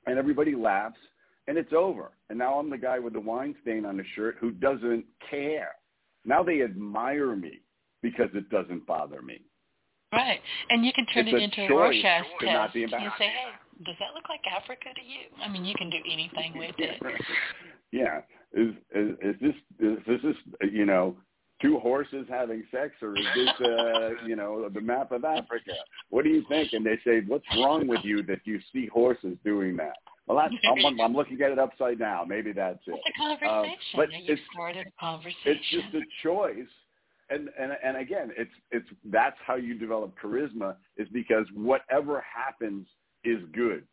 [0.07, 0.99] And everybody laughs
[1.47, 2.13] and it's over.
[2.29, 5.73] And now I'm the guy with the wine stain on the shirt who doesn't care.
[6.25, 7.61] Now they admire me
[8.03, 9.41] because it doesn't bother me.
[10.13, 10.41] Right.
[10.71, 12.75] And you can turn it's it into a Rorschach test.
[12.75, 13.51] You say, hey,
[13.85, 15.29] does that look like Africa to you?
[15.43, 17.03] I mean, you can do anything with it.
[17.93, 18.21] yeah.
[18.53, 20.37] Is, is is this is this is
[20.73, 21.17] you know
[21.63, 25.73] two horses having sex or is this uh you know the map of Africa?
[26.11, 26.73] What do you think?
[26.73, 29.97] And they say, what's wrong with you that you see horses doing that?
[30.27, 30.55] Well, that's,
[30.87, 32.29] I'm, I'm looking at it upside down.
[32.29, 32.95] Maybe that's it.
[32.95, 33.59] It's a conversation.
[33.59, 35.35] Um, but you it's, started a conversation.
[35.45, 36.69] It's just a choice
[37.31, 42.87] and and and again, it's it's that's how you develop charisma is because whatever happens
[43.25, 43.85] is good.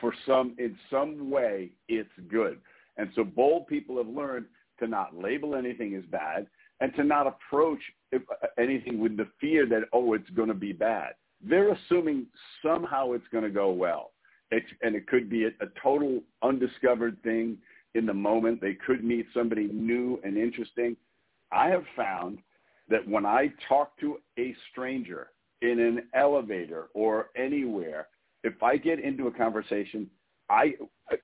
[0.00, 2.58] For some, in some way, it's good.
[2.96, 4.46] And so bold people have learned
[4.80, 6.46] to not label anything as bad
[6.80, 7.78] and to not approach
[8.14, 8.18] uh,
[8.58, 11.14] anything with the fear that oh, it's going to be bad.
[11.42, 12.26] They're assuming
[12.62, 14.12] somehow it's going to go well.
[14.50, 17.58] It's, and it could be a, a total undiscovered thing
[17.94, 18.60] in the moment.
[18.60, 20.96] They could meet somebody new and interesting
[21.54, 22.38] I have found
[22.88, 25.28] that when I talk to a stranger
[25.62, 28.08] in an elevator or anywhere,
[28.44, 30.08] if I get into a conversation,
[30.48, 30.74] I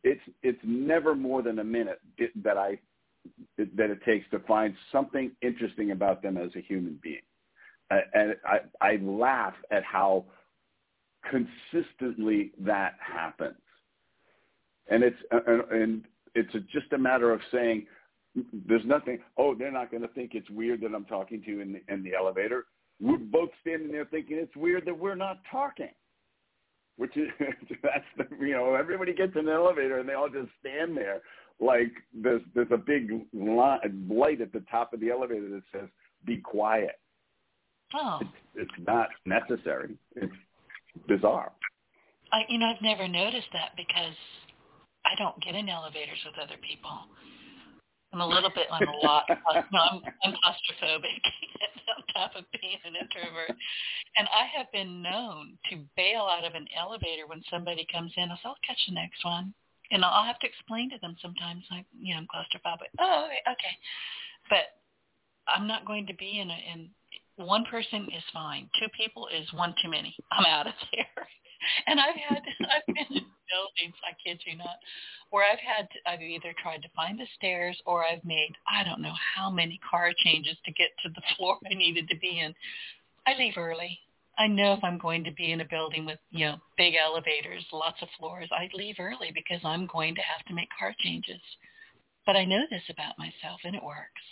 [0.03, 2.01] it's it's never more than a minute
[2.43, 2.79] that I
[3.59, 7.21] that it takes to find something interesting about them as a human being,
[7.91, 10.25] and I I laugh at how
[11.31, 13.61] consistently that happens,
[14.89, 16.05] and it's uh, and
[16.35, 17.87] it's just a matter of saying
[18.67, 19.19] there's nothing.
[19.37, 21.93] Oh, they're not going to think it's weird that I'm talking to you in the,
[21.93, 22.65] in the elevator.
[23.03, 25.91] We're both standing there thinking it's weird that we're not talking.
[27.01, 27.29] Which is
[27.83, 31.23] that's the you know everybody gets in the elevator and they all just stand there
[31.59, 35.89] like there's there's a big light at the top of the elevator that says
[36.27, 36.99] "Be quiet."
[37.95, 38.19] Oh.
[38.21, 38.31] It's,
[38.69, 39.97] it's not necessary.
[40.15, 40.33] It's
[41.09, 41.53] bizarre.
[42.33, 44.17] I you know I've never noticed that because
[45.07, 46.93] I don't get in elevators with other people.
[48.13, 51.23] I'm a little bit, I'm a lot, uh, no, I'm, I'm claustrophobic
[51.97, 53.55] on top of being an introvert.
[54.17, 58.31] And I have been known to bail out of an elevator when somebody comes in.
[58.31, 59.55] I'll say, I'll catch the next one.
[59.93, 62.91] And I'll have to explain to them sometimes, like, you know, I'm claustrophobic.
[62.99, 63.75] Oh, okay, okay.
[64.49, 64.79] But
[65.47, 66.91] I'm not going to be in a, in
[67.37, 68.69] one person is fine.
[68.79, 70.15] Two people is one too many.
[70.31, 71.27] I'm out of there.
[71.87, 74.77] And I've had, I've been in buildings, I kid you not,
[75.31, 78.85] where I've had, to, I've either tried to find the stairs or I've made, I
[78.85, 82.41] don't know how many car changes to get to the floor I needed to be
[82.41, 82.55] in.
[83.27, 83.99] I leave early.
[84.39, 87.65] I know if I'm going to be in a building with, you know, big elevators,
[87.73, 91.41] lots of floors, I leave early because I'm going to have to make car changes.
[92.25, 94.23] But I know this about myself and it works.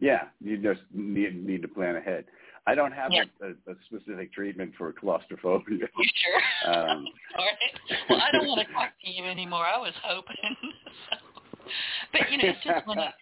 [0.00, 2.24] Yeah, you just need, need to plan ahead.
[2.66, 3.24] I don't have yeah.
[3.42, 5.86] a, a, specific treatment for claustrophobia.
[5.96, 6.40] You sure?
[6.66, 7.06] Um,
[8.10, 9.64] well, I don't want to talk to you anymore.
[9.64, 10.34] I was hoping.
[12.12, 12.98] but you know, it's just one.
[12.98, 13.12] Of,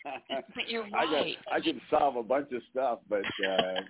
[0.55, 0.95] but you're right.
[0.95, 3.80] I, got, I can solve a bunch of stuff, but uh,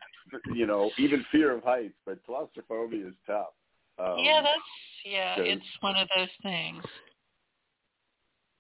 [0.55, 1.95] you know, even fear of heights.
[2.05, 3.53] But claustrophobia is tough.
[3.99, 4.59] Um, yeah, that's
[5.05, 5.35] yeah.
[5.39, 6.83] It's one of those things.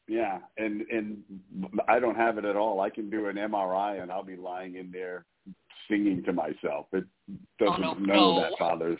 [0.06, 1.22] Yeah, and and
[1.88, 2.80] I don't have it at all.
[2.80, 5.24] I can do an MRI and I'll be lying in there
[5.88, 6.86] singing to myself.
[6.92, 8.40] It oh, doesn't oh, no, know no.
[8.40, 8.98] that bothers.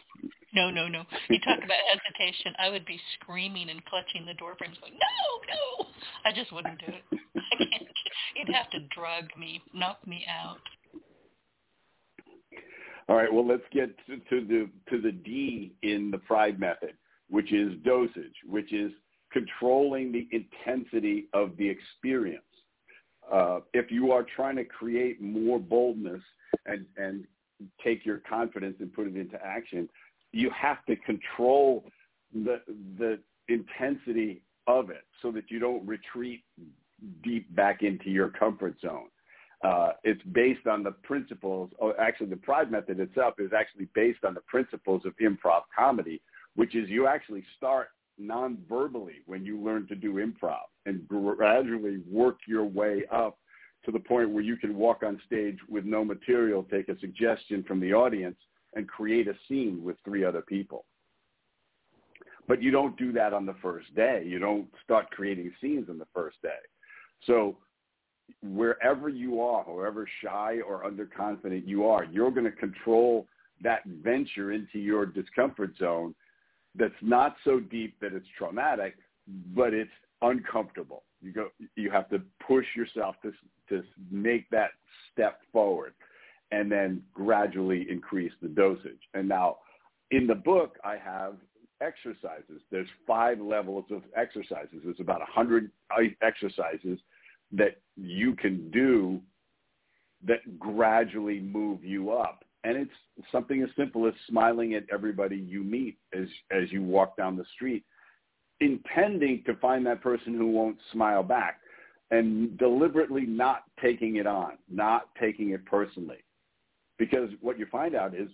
[0.55, 1.03] No, no, no.
[1.29, 1.79] You talk about
[2.17, 2.55] hesitation.
[2.59, 5.89] I would be screaming and clutching the door frames, going, "No, no!"
[6.25, 7.21] I just wouldn't do it.
[7.37, 7.89] I can't.
[8.37, 10.61] You'd have to drug me, knock me out.
[13.09, 13.33] All right.
[13.33, 16.95] Well, let's get to, to the to the D in the Pride method,
[17.29, 18.93] which is dosage, which is
[19.35, 22.45] controlling the intensity of the experience.
[23.31, 26.23] Uh, if you are trying to create more boldness
[26.67, 27.25] and, and
[27.83, 29.89] take your confidence and put it into action,
[30.33, 31.85] you have to control
[32.33, 32.61] the,
[32.99, 33.19] the
[33.49, 36.45] intensity of it so that you don't retreat
[37.23, 39.09] deep back into your comfort zone.
[39.63, 44.25] Uh, it's based on the principles, or actually the Pride method itself is actually based
[44.25, 46.21] on the principles of improv comedy,
[46.55, 52.39] which is you actually start non-verbally when you learn to do improv and gradually work
[52.47, 53.39] your way up
[53.85, 57.63] to the point where you can walk on stage with no material, take a suggestion
[57.65, 58.37] from the audience,
[58.75, 60.85] and create a scene with three other people.
[62.47, 64.25] But you don't do that on the first day.
[64.27, 66.51] You don't start creating scenes on the first day.
[67.27, 67.57] So
[68.43, 73.27] wherever you are, however shy or underconfident you are, you're going to control
[73.63, 76.15] that venture into your discomfort zone
[76.77, 78.97] that's not so deep that it's traumatic,
[79.55, 79.91] but it's
[80.23, 81.05] uncomfortable.
[81.23, 83.33] You go, you have to push yourself to
[83.71, 84.71] to make that
[85.13, 85.95] step forward,
[86.51, 89.01] and then gradually increase the dosage.
[89.15, 89.59] And now,
[90.11, 91.37] in the book, I have
[91.81, 92.61] exercises.
[92.71, 94.81] There's five levels of exercises.
[94.85, 95.71] There's about a hundred
[96.23, 96.99] exercises
[97.53, 99.21] that you can do
[100.27, 105.63] that gradually move you up and it's something as simple as smiling at everybody you
[105.63, 107.85] meet as as you walk down the street
[108.61, 111.61] intending to find that person who won't smile back
[112.11, 116.19] and deliberately not taking it on not taking it personally.
[116.99, 118.29] Because what you find out is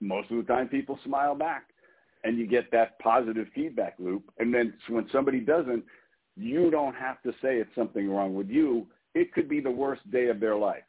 [0.00, 1.68] most of the time people smile back
[2.24, 4.24] and you get that positive feedback loop.
[4.38, 5.84] And then when somebody doesn't
[6.36, 8.86] you don't have to say it's something wrong with you.
[9.14, 10.84] It could be the worst day of their life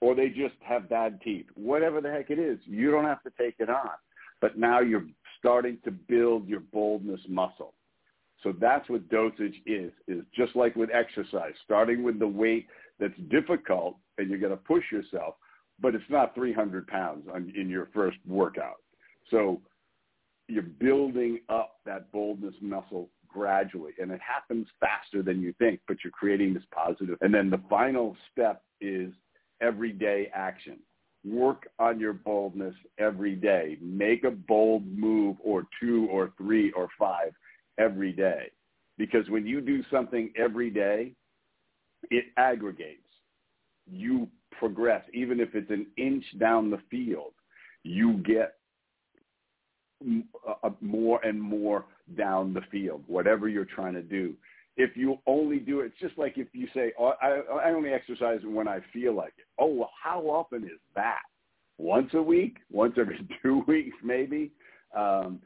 [0.00, 1.46] or they just have bad teeth.
[1.54, 3.90] Whatever the heck it is, you don't have to take it on.
[4.40, 5.04] But now you're
[5.38, 7.74] starting to build your boldness muscle.
[8.42, 12.66] So that's what dosage is, is just like with exercise, starting with the weight
[12.98, 15.34] that's difficult and you're going to push yourself,
[15.78, 18.76] but it's not 300 pounds on, in your first workout.
[19.30, 19.60] So
[20.48, 25.98] you're building up that boldness muscle gradually and it happens faster than you think, but
[26.02, 27.18] you're creating this positive.
[27.20, 29.12] And then the final step is
[29.60, 30.78] everyday action.
[31.24, 33.76] Work on your boldness every day.
[33.82, 37.32] Make a bold move or two or three or five
[37.78, 38.50] every day.
[38.96, 41.12] Because when you do something every day,
[42.10, 43.02] it aggregates.
[43.90, 45.04] You progress.
[45.12, 47.32] Even if it's an inch down the field,
[47.82, 48.54] you get
[50.48, 51.84] uh, uh, more and more
[52.16, 54.34] down the field, whatever you're trying to do.
[54.80, 57.90] If you only do it, it's just like if you say, oh, I, I only
[57.90, 59.44] exercise when I feel like it.
[59.58, 61.20] Oh, well, how often is that?
[61.78, 62.58] Once a week?
[62.70, 64.52] Once every two weeks, maybe?
[64.96, 65.40] Um,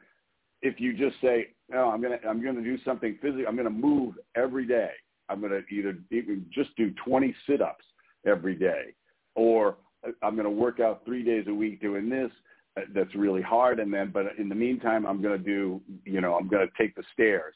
[0.62, 3.46] if you just say, no, I'm gonna I'm gonna do something physical.
[3.48, 4.90] I'm gonna move every day.
[5.28, 7.84] I'm gonna either even just do 20 sit-ups
[8.26, 8.94] every day,
[9.34, 9.76] or
[10.22, 12.30] I'm gonna work out three days a week doing this.
[12.76, 16.34] Uh, that's really hard, and then but in the meantime, I'm gonna do you know
[16.34, 17.54] I'm gonna take the stairs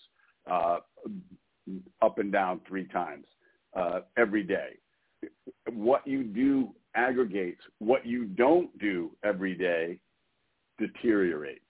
[0.51, 0.79] uh,
[2.03, 3.27] up and down three times
[3.77, 4.71] uh, every day.
[5.73, 7.61] What you do aggregates.
[7.79, 10.01] What you don't do every day
[10.79, 11.61] deteriorates.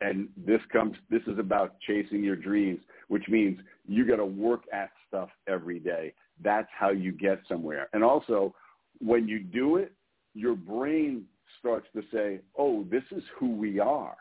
[0.00, 4.62] And this comes this is about chasing your dreams which means you got to work
[4.72, 6.12] at stuff every day.
[6.42, 7.88] That's how you get somewhere.
[7.92, 8.54] And also
[8.98, 9.92] when you do it
[10.34, 11.24] your brain
[11.58, 14.16] starts to say oh this is who we are.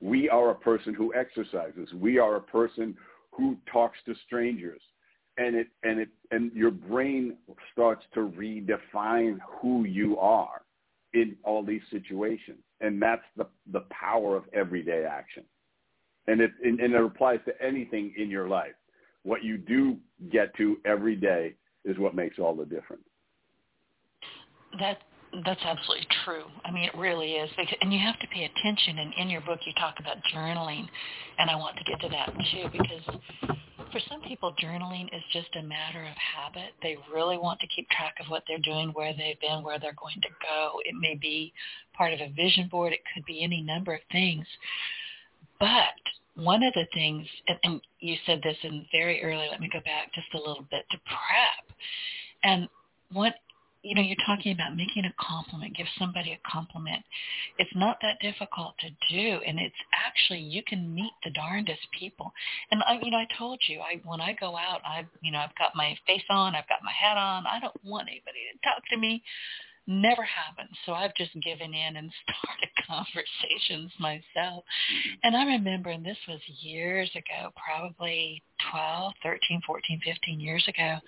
[0.00, 1.92] We are a person who exercises.
[1.92, 2.96] We are a person
[3.32, 4.80] who talks to strangers
[5.38, 7.36] and it and it and your brain
[7.72, 10.62] starts to redefine who you are
[11.14, 15.44] in all these situations and that's the the power of everyday action.
[16.26, 18.74] And it and, and it applies to anything in your life.
[19.22, 19.96] What you do
[20.32, 21.54] get to every day
[21.84, 23.04] is what makes all the difference.
[24.78, 25.02] That
[25.44, 26.44] that's absolutely true.
[26.64, 27.50] I mean, it really is.
[27.80, 28.98] And you have to pay attention.
[28.98, 30.86] And in your book, you talk about journaling,
[31.38, 33.20] and I want to get to that too because
[33.92, 36.72] for some people, journaling is just a matter of habit.
[36.82, 39.96] They really want to keep track of what they're doing, where they've been, where they're
[40.00, 40.80] going to go.
[40.84, 41.52] It may be
[41.94, 42.92] part of a vision board.
[42.92, 44.46] It could be any number of things.
[45.58, 45.98] But
[46.34, 49.80] one of the things, and, and you said this in very early, let me go
[49.80, 51.76] back just a little bit to prep.
[52.42, 52.68] And
[53.12, 53.34] what
[53.82, 57.02] you know, you're talking about making a compliment, give somebody a compliment.
[57.58, 62.32] It's not that difficult to do, and it's actually you can meet the darndest people.
[62.70, 65.38] And I, you know, I told you, I when I go out, I, you know,
[65.38, 67.46] I've got my face on, I've got my hat on.
[67.46, 69.22] I don't want anybody to talk to me
[69.86, 70.68] never happened.
[70.86, 74.64] So I've just given in and started conversations myself.
[74.64, 75.14] Mm-hmm.
[75.24, 80.98] And I remember, and this was years ago, probably 12, 13, 14, 15 years ago,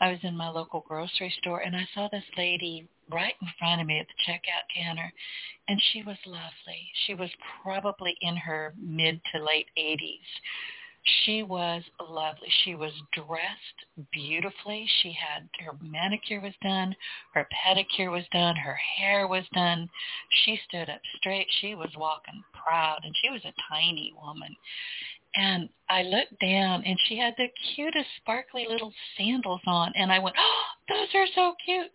[0.00, 3.80] I was in my local grocery store and I saw this lady right in front
[3.80, 5.12] of me at the checkout counter
[5.68, 6.90] and she was lovely.
[7.06, 7.30] She was
[7.62, 10.18] probably in her mid to late 80s
[11.24, 12.48] she was lovely.
[12.64, 14.88] She was dressed beautifully.
[15.02, 16.96] She had her manicure was done,
[17.34, 19.88] her pedicure was done, her hair was done.
[20.44, 21.46] She stood up straight.
[21.60, 24.56] She was walking proud, and she was a tiny woman.
[25.36, 30.18] And I looked down, and she had the cutest, sparkly little sandals on, and I
[30.18, 31.92] went, "Oh, those are so cute."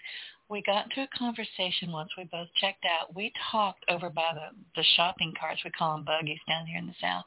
[0.52, 2.12] we got into a conversation once.
[2.18, 3.16] We both checked out.
[3.16, 5.62] We talked over by the, the shopping carts.
[5.64, 7.24] We call them buggies down here in the South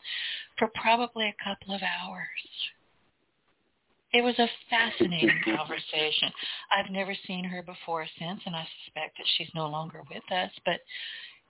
[0.59, 2.29] for probably a couple of hours.
[4.13, 6.31] It was a fascinating conversation.
[6.71, 10.51] I've never seen her before since, and I suspect that she's no longer with us.
[10.65, 10.81] But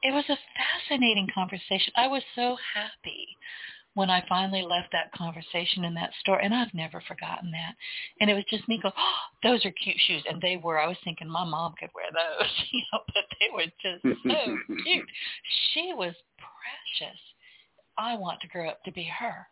[0.03, 1.93] it was a fascinating conversation.
[1.97, 3.27] I was so happy
[3.95, 7.75] when I finally left that conversation in that store, and I've never forgotten that.
[8.21, 10.79] And it was just me going, oh, those are cute shoes, and they were.
[10.79, 14.59] I was thinking my mom could wear those, you know, but they were just so
[14.85, 15.07] cute.
[15.73, 17.19] She was precious.
[17.97, 19.47] I want to grow up to be her.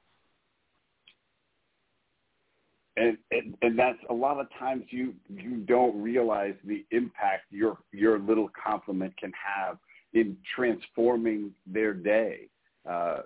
[2.95, 7.78] And, and and that's a lot of times you you don't realize the impact your
[7.90, 9.78] your little compliment can have
[10.12, 12.51] in transforming their day
[12.88, 13.18] uh,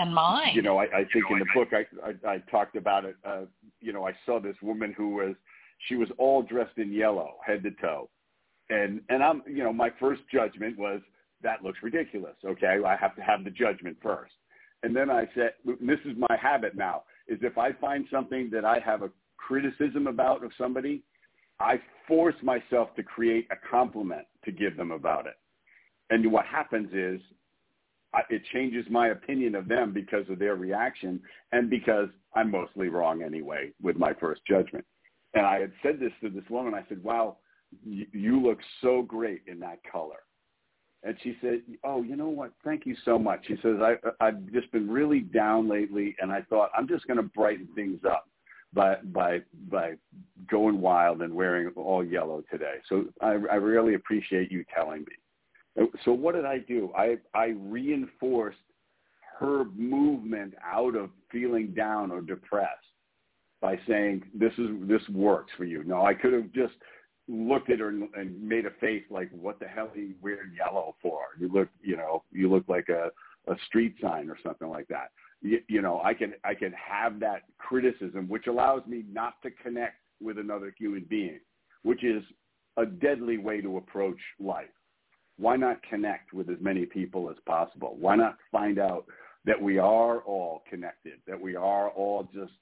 [0.00, 0.54] and mine.
[0.54, 1.84] You know, I, I think in the book I,
[2.28, 3.16] I, I talked about it.
[3.24, 3.42] Uh,
[3.80, 5.34] you know, I saw this woman who was
[5.88, 8.08] she was all dressed in yellow, head to toe,
[8.70, 11.00] and and I'm you know my first judgment was
[11.42, 12.36] that looks ridiculous.
[12.44, 14.34] Okay, I have to have the judgment first,
[14.82, 18.64] and then I said this is my habit now is if I find something that
[18.64, 21.02] I have a criticism about of somebody,
[21.60, 25.36] I force myself to create a compliment to give them about it.
[26.10, 27.20] And what happens is
[28.30, 31.20] it changes my opinion of them because of their reaction
[31.52, 34.84] and because I'm mostly wrong anyway with my first judgment.
[35.34, 36.74] And I had said this to this woman.
[36.74, 37.38] I said, wow,
[37.84, 40.20] you, you look so great in that color.
[41.02, 42.52] And she said, oh, you know what?
[42.64, 43.44] Thank you so much.
[43.46, 47.18] She says, I, I've just been really down lately, and I thought I'm just going
[47.18, 48.26] to brighten things up
[48.72, 49.40] by by
[49.70, 49.92] by
[50.50, 52.76] going wild and wearing all yellow today.
[52.88, 55.12] So I, I really appreciate you telling me.
[56.04, 56.92] So what did I do?
[56.96, 58.58] I I reinforced
[59.38, 62.70] her movement out of feeling down or depressed
[63.60, 65.82] by saying this is this works for you.
[65.84, 66.74] Now I could have just
[67.26, 70.52] looked at her and, and made a face like, "What the hell are you wearing
[70.56, 71.20] yellow for?
[71.38, 73.10] You look, you know, you look like a
[73.50, 75.10] a street sign or something like that."
[75.44, 79.50] you, you know, I can I can have that criticism, which allows me not to
[79.50, 81.38] connect with another human being,
[81.82, 82.24] which is
[82.76, 84.66] a deadly way to approach life.
[85.36, 87.96] Why not connect with as many people as possible?
[87.98, 89.06] Why not find out
[89.44, 92.52] that we are all connected, that we are all just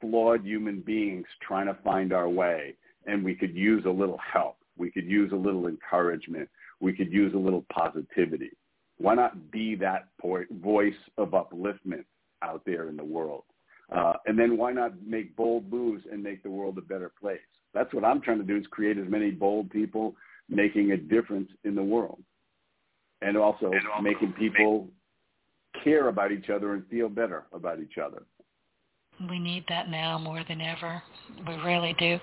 [0.00, 2.74] flawed human beings trying to find our way,
[3.06, 4.56] and we could use a little help.
[4.76, 6.48] We could use a little encouragement.
[6.80, 8.50] We could use a little positivity.
[8.98, 12.04] Why not be that voice of upliftment
[12.42, 13.44] out there in the world?
[13.90, 17.40] Uh, and then why not make bold moves and make the world a better place?
[17.74, 20.14] That's what I'm trying to do is create as many bold people
[20.48, 22.22] making a difference in the world.
[23.22, 24.88] And also, and also making people
[25.74, 25.84] make...
[25.84, 28.22] care about each other and feel better about each other.
[29.28, 31.02] We need that now more than ever.
[31.46, 32.20] We really do.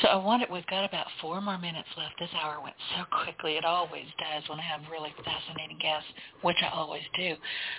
[0.00, 2.14] So I wanted, we've got about four more minutes left.
[2.20, 3.56] This hour went so quickly.
[3.56, 6.08] It always does when I have really fascinating guests,
[6.42, 7.34] which I always do.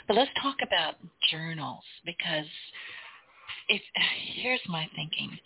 [0.07, 0.95] But let's talk about
[1.31, 2.45] journals because
[3.69, 3.81] if
[4.35, 5.37] here's my thinking.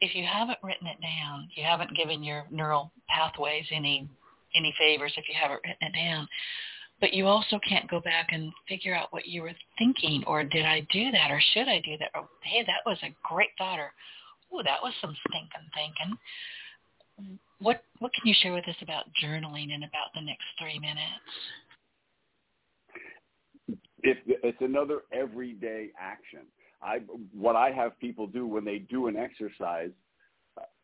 [0.00, 4.08] If you haven't written it down, you haven't given your neural pathways any
[4.54, 6.28] any favors if you haven't written it down
[7.00, 10.64] but you also can't go back and figure out what you were thinking or did
[10.64, 13.78] I do that or should I do that or hey that was a great thought
[13.78, 13.92] or
[14.52, 17.38] oh that was some stinking thinking.
[17.60, 21.00] What what can you share with us about journaling in about the next three minutes?
[24.02, 26.40] If it's another everyday action.
[26.82, 27.00] I
[27.32, 29.90] what I have people do when they do an exercise,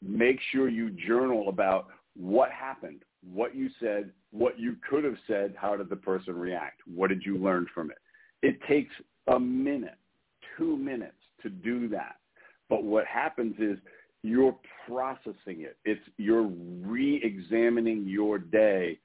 [0.00, 5.54] make sure you journal about what happened, what you said, what you could have said,
[5.56, 6.80] how did the person react?
[6.92, 7.98] What did you learn from it?
[8.42, 8.92] It takes
[9.28, 9.98] a minute,
[10.58, 12.16] two minutes to do that.
[12.68, 13.78] But what happens is
[14.22, 15.76] you're processing it.
[15.84, 16.48] It's you're
[16.82, 18.98] re-examining your day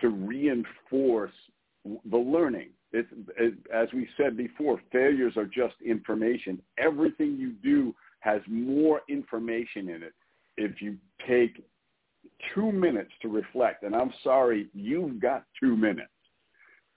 [0.00, 1.32] to reinforce
[1.84, 2.70] the learning.
[2.92, 3.06] It,
[3.72, 6.60] as we said before, failures are just information.
[6.78, 10.12] Everything you do has more information in it
[10.56, 11.62] if you take
[12.54, 13.82] two minutes to reflect.
[13.84, 16.10] And I'm sorry, you've got two minutes.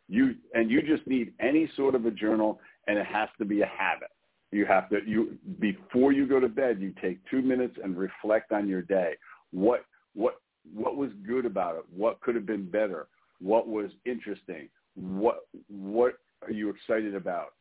[0.10, 3.62] You and you just need any sort of a journal, and it has to be
[3.62, 4.10] a habit.
[4.52, 8.52] You have to you before you go to bed, you take two minutes and reflect
[8.52, 9.14] on your day.
[9.52, 10.36] What what
[10.74, 11.84] what was good about it?
[11.96, 13.08] What could have been better?
[13.39, 14.70] What was interesting?
[14.96, 17.54] What what are you excited about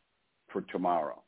[0.53, 1.23] for tomorrow?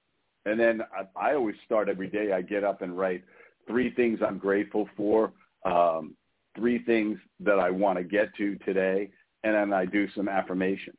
[0.46, 2.32] And then I, I always start every day.
[2.32, 3.24] I get up and write
[3.66, 5.32] three things I'm grateful for,
[5.64, 6.14] um,
[6.54, 9.10] three things that I want to get to today,
[9.42, 10.98] and then I do some affirmations.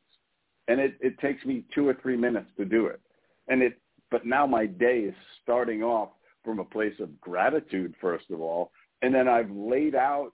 [0.68, 3.00] And it, it takes me two or three minutes to do it.
[3.48, 3.80] And it,
[4.10, 6.10] but now my day is starting off
[6.44, 10.32] from a place of gratitude, first of all, and then I've laid out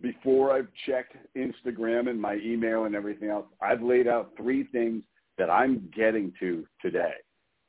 [0.00, 5.02] before I've checked Instagram and my email and everything else, I've laid out three things
[5.38, 7.14] that I'm getting to today.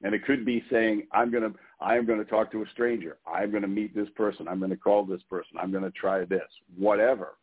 [0.04, 2.70] And it could be saying, I'm going to, I am going to talk to a
[2.74, 3.18] stranger.
[3.26, 4.48] I'm going to meet this person.
[4.48, 5.58] I'm going to call this person.
[5.60, 6.42] I'm going to try this,
[6.78, 7.38] whatever.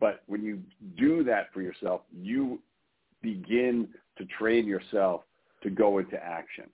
[0.00, 0.60] But when you
[0.98, 2.60] do that for yourself, you
[3.22, 5.22] begin to train yourself
[5.62, 6.64] to go into action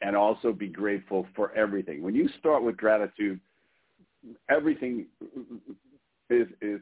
[0.00, 2.02] and also be grateful for everything.
[2.02, 3.40] When you start with gratitude,
[4.48, 5.06] everything
[6.30, 6.80] is, is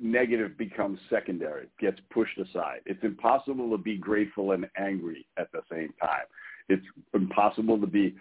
[0.00, 2.80] negative becomes secondary, gets pushed aside.
[2.86, 6.24] It's impossible to be grateful and angry at the same time.
[6.68, 8.16] It's impossible to be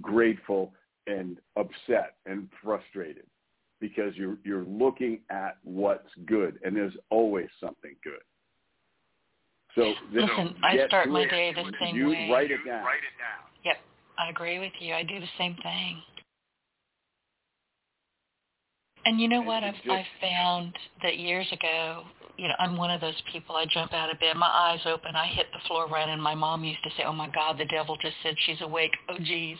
[0.00, 0.72] grateful
[1.06, 3.24] and upset and frustrated
[3.80, 8.22] because you're you're looking at what's good and there's always something good.
[9.74, 12.28] So listen, I start my day the same you way.
[12.30, 12.84] Write it down.
[12.84, 13.44] Write it down.
[13.64, 13.76] Yep,
[14.18, 14.94] I agree with you.
[14.94, 16.02] I do the same thing.
[19.06, 19.62] And you know what?
[19.62, 22.02] I've I've found that years ago,
[22.36, 23.54] you know, I'm one of those people.
[23.54, 26.20] I jump out of bed, my eyes open, I hit the floor running.
[26.20, 29.16] My mom used to say, "Oh my God, the devil just said she's awake." Oh
[29.16, 29.58] geez.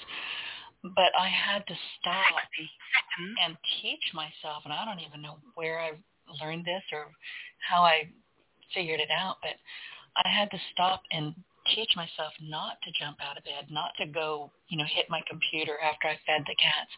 [0.82, 2.26] But I had to stop
[3.44, 5.92] and teach myself, and I don't even know where I
[6.42, 7.06] learned this or
[7.70, 8.08] how I
[8.74, 9.54] figured it out, but
[10.16, 11.34] I had to stop and
[11.74, 15.20] teach myself not to jump out of bed, not to go, you know, hit my
[15.28, 16.90] computer after I fed the cats,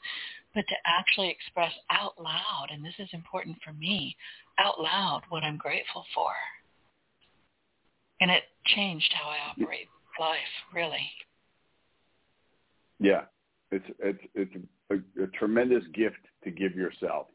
[0.55, 4.17] but to actually express out loud, and this is important for me,
[4.59, 6.33] out loud what I'm grateful for.
[8.21, 9.89] And it changed how I operate
[10.19, 10.39] life,
[10.75, 11.11] really.
[12.99, 13.23] Yeah,
[13.71, 14.55] it's it's it's
[14.91, 17.27] a, a tremendous gift to give yourself.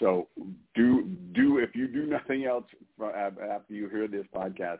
[0.00, 0.28] So
[0.74, 2.64] do do if you do nothing else
[3.02, 4.78] after you hear this podcast,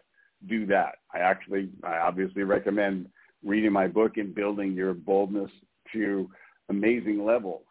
[0.49, 0.97] do that.
[1.13, 3.09] I actually I obviously recommend
[3.45, 5.51] reading my book and building your boldness
[5.93, 6.31] to
[6.69, 7.65] amazing levels.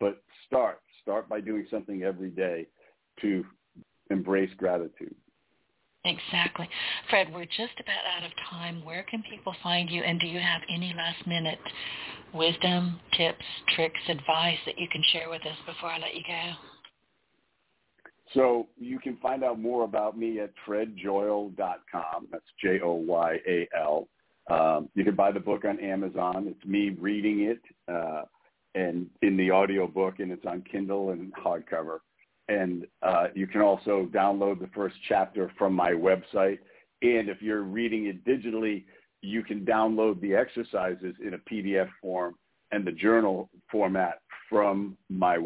[0.00, 0.80] But start.
[1.02, 2.66] Start by doing something every day
[3.22, 3.44] to
[4.10, 5.14] embrace gratitude.
[6.04, 6.68] Exactly.
[7.10, 8.84] Fred, we're just about out of time.
[8.84, 10.02] Where can people find you?
[10.02, 11.58] And do you have any last minute
[12.32, 13.44] wisdom, tips,
[13.74, 16.52] tricks, advice that you can share with us before I let you go?
[18.34, 22.28] So you can find out more about me at fredjoyal.com.
[22.30, 24.08] That's J-O-Y-A-L.
[24.48, 26.46] Um, you can buy the book on Amazon.
[26.48, 27.60] It's me reading it
[27.92, 28.22] uh,
[28.76, 31.98] and in the audio book, and it's on Kindle and hardcover.
[32.48, 36.58] And uh, you can also download the first chapter from my website.
[37.02, 38.84] And if you're reading it digitally,
[39.22, 42.36] you can download the exercises in a PDF form
[42.70, 45.38] and the journal format from my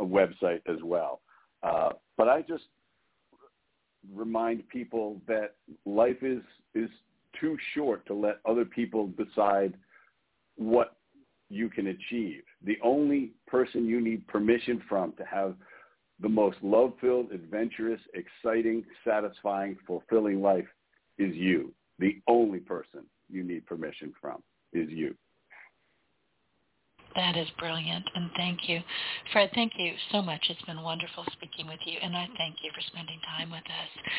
[0.00, 1.22] website as well.
[1.62, 2.64] Uh, but I just
[4.14, 5.54] remind people that
[5.86, 6.42] life is
[6.74, 6.90] is
[7.40, 9.74] too short to let other people decide
[10.56, 10.96] what
[11.50, 12.42] you can achieve.
[12.64, 15.54] The only person you need permission from to have
[16.20, 20.66] the most love-filled, adventurous, exciting, satisfying, fulfilling life
[21.18, 21.72] is you.
[21.98, 24.42] The only person you need permission from
[24.72, 25.14] is you.
[27.16, 28.80] That is brilliant, and thank you.
[29.32, 30.46] Fred, thank you so much.
[30.50, 34.10] It's been wonderful speaking with you, and I thank you for spending time with us.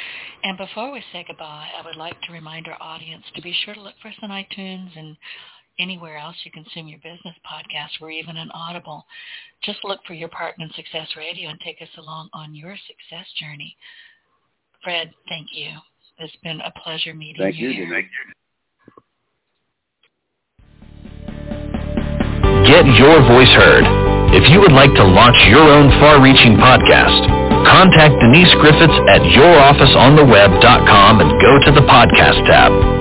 [0.44, 3.74] And before we say goodbye, I would like to remind our audience to be sure
[3.74, 5.18] to look for us on iTunes and
[5.80, 8.02] anywhere else you consume your business podcast.
[8.02, 9.06] We're even on Audible.
[9.64, 13.28] Just look for your partner in Success Radio and take us along on your success
[13.40, 13.76] journey.
[14.84, 15.72] Fred, thank you.
[16.20, 17.70] It's been a pleasure meeting thank you.
[17.70, 17.90] you.
[17.92, 18.32] Thank you.
[22.66, 23.86] Get your voice heard.
[24.34, 27.28] If you would like to launch your own far-reaching podcast,
[27.68, 32.95] contact Denise Griffitts at yourofficeontheweb.com and go to the podcast tab.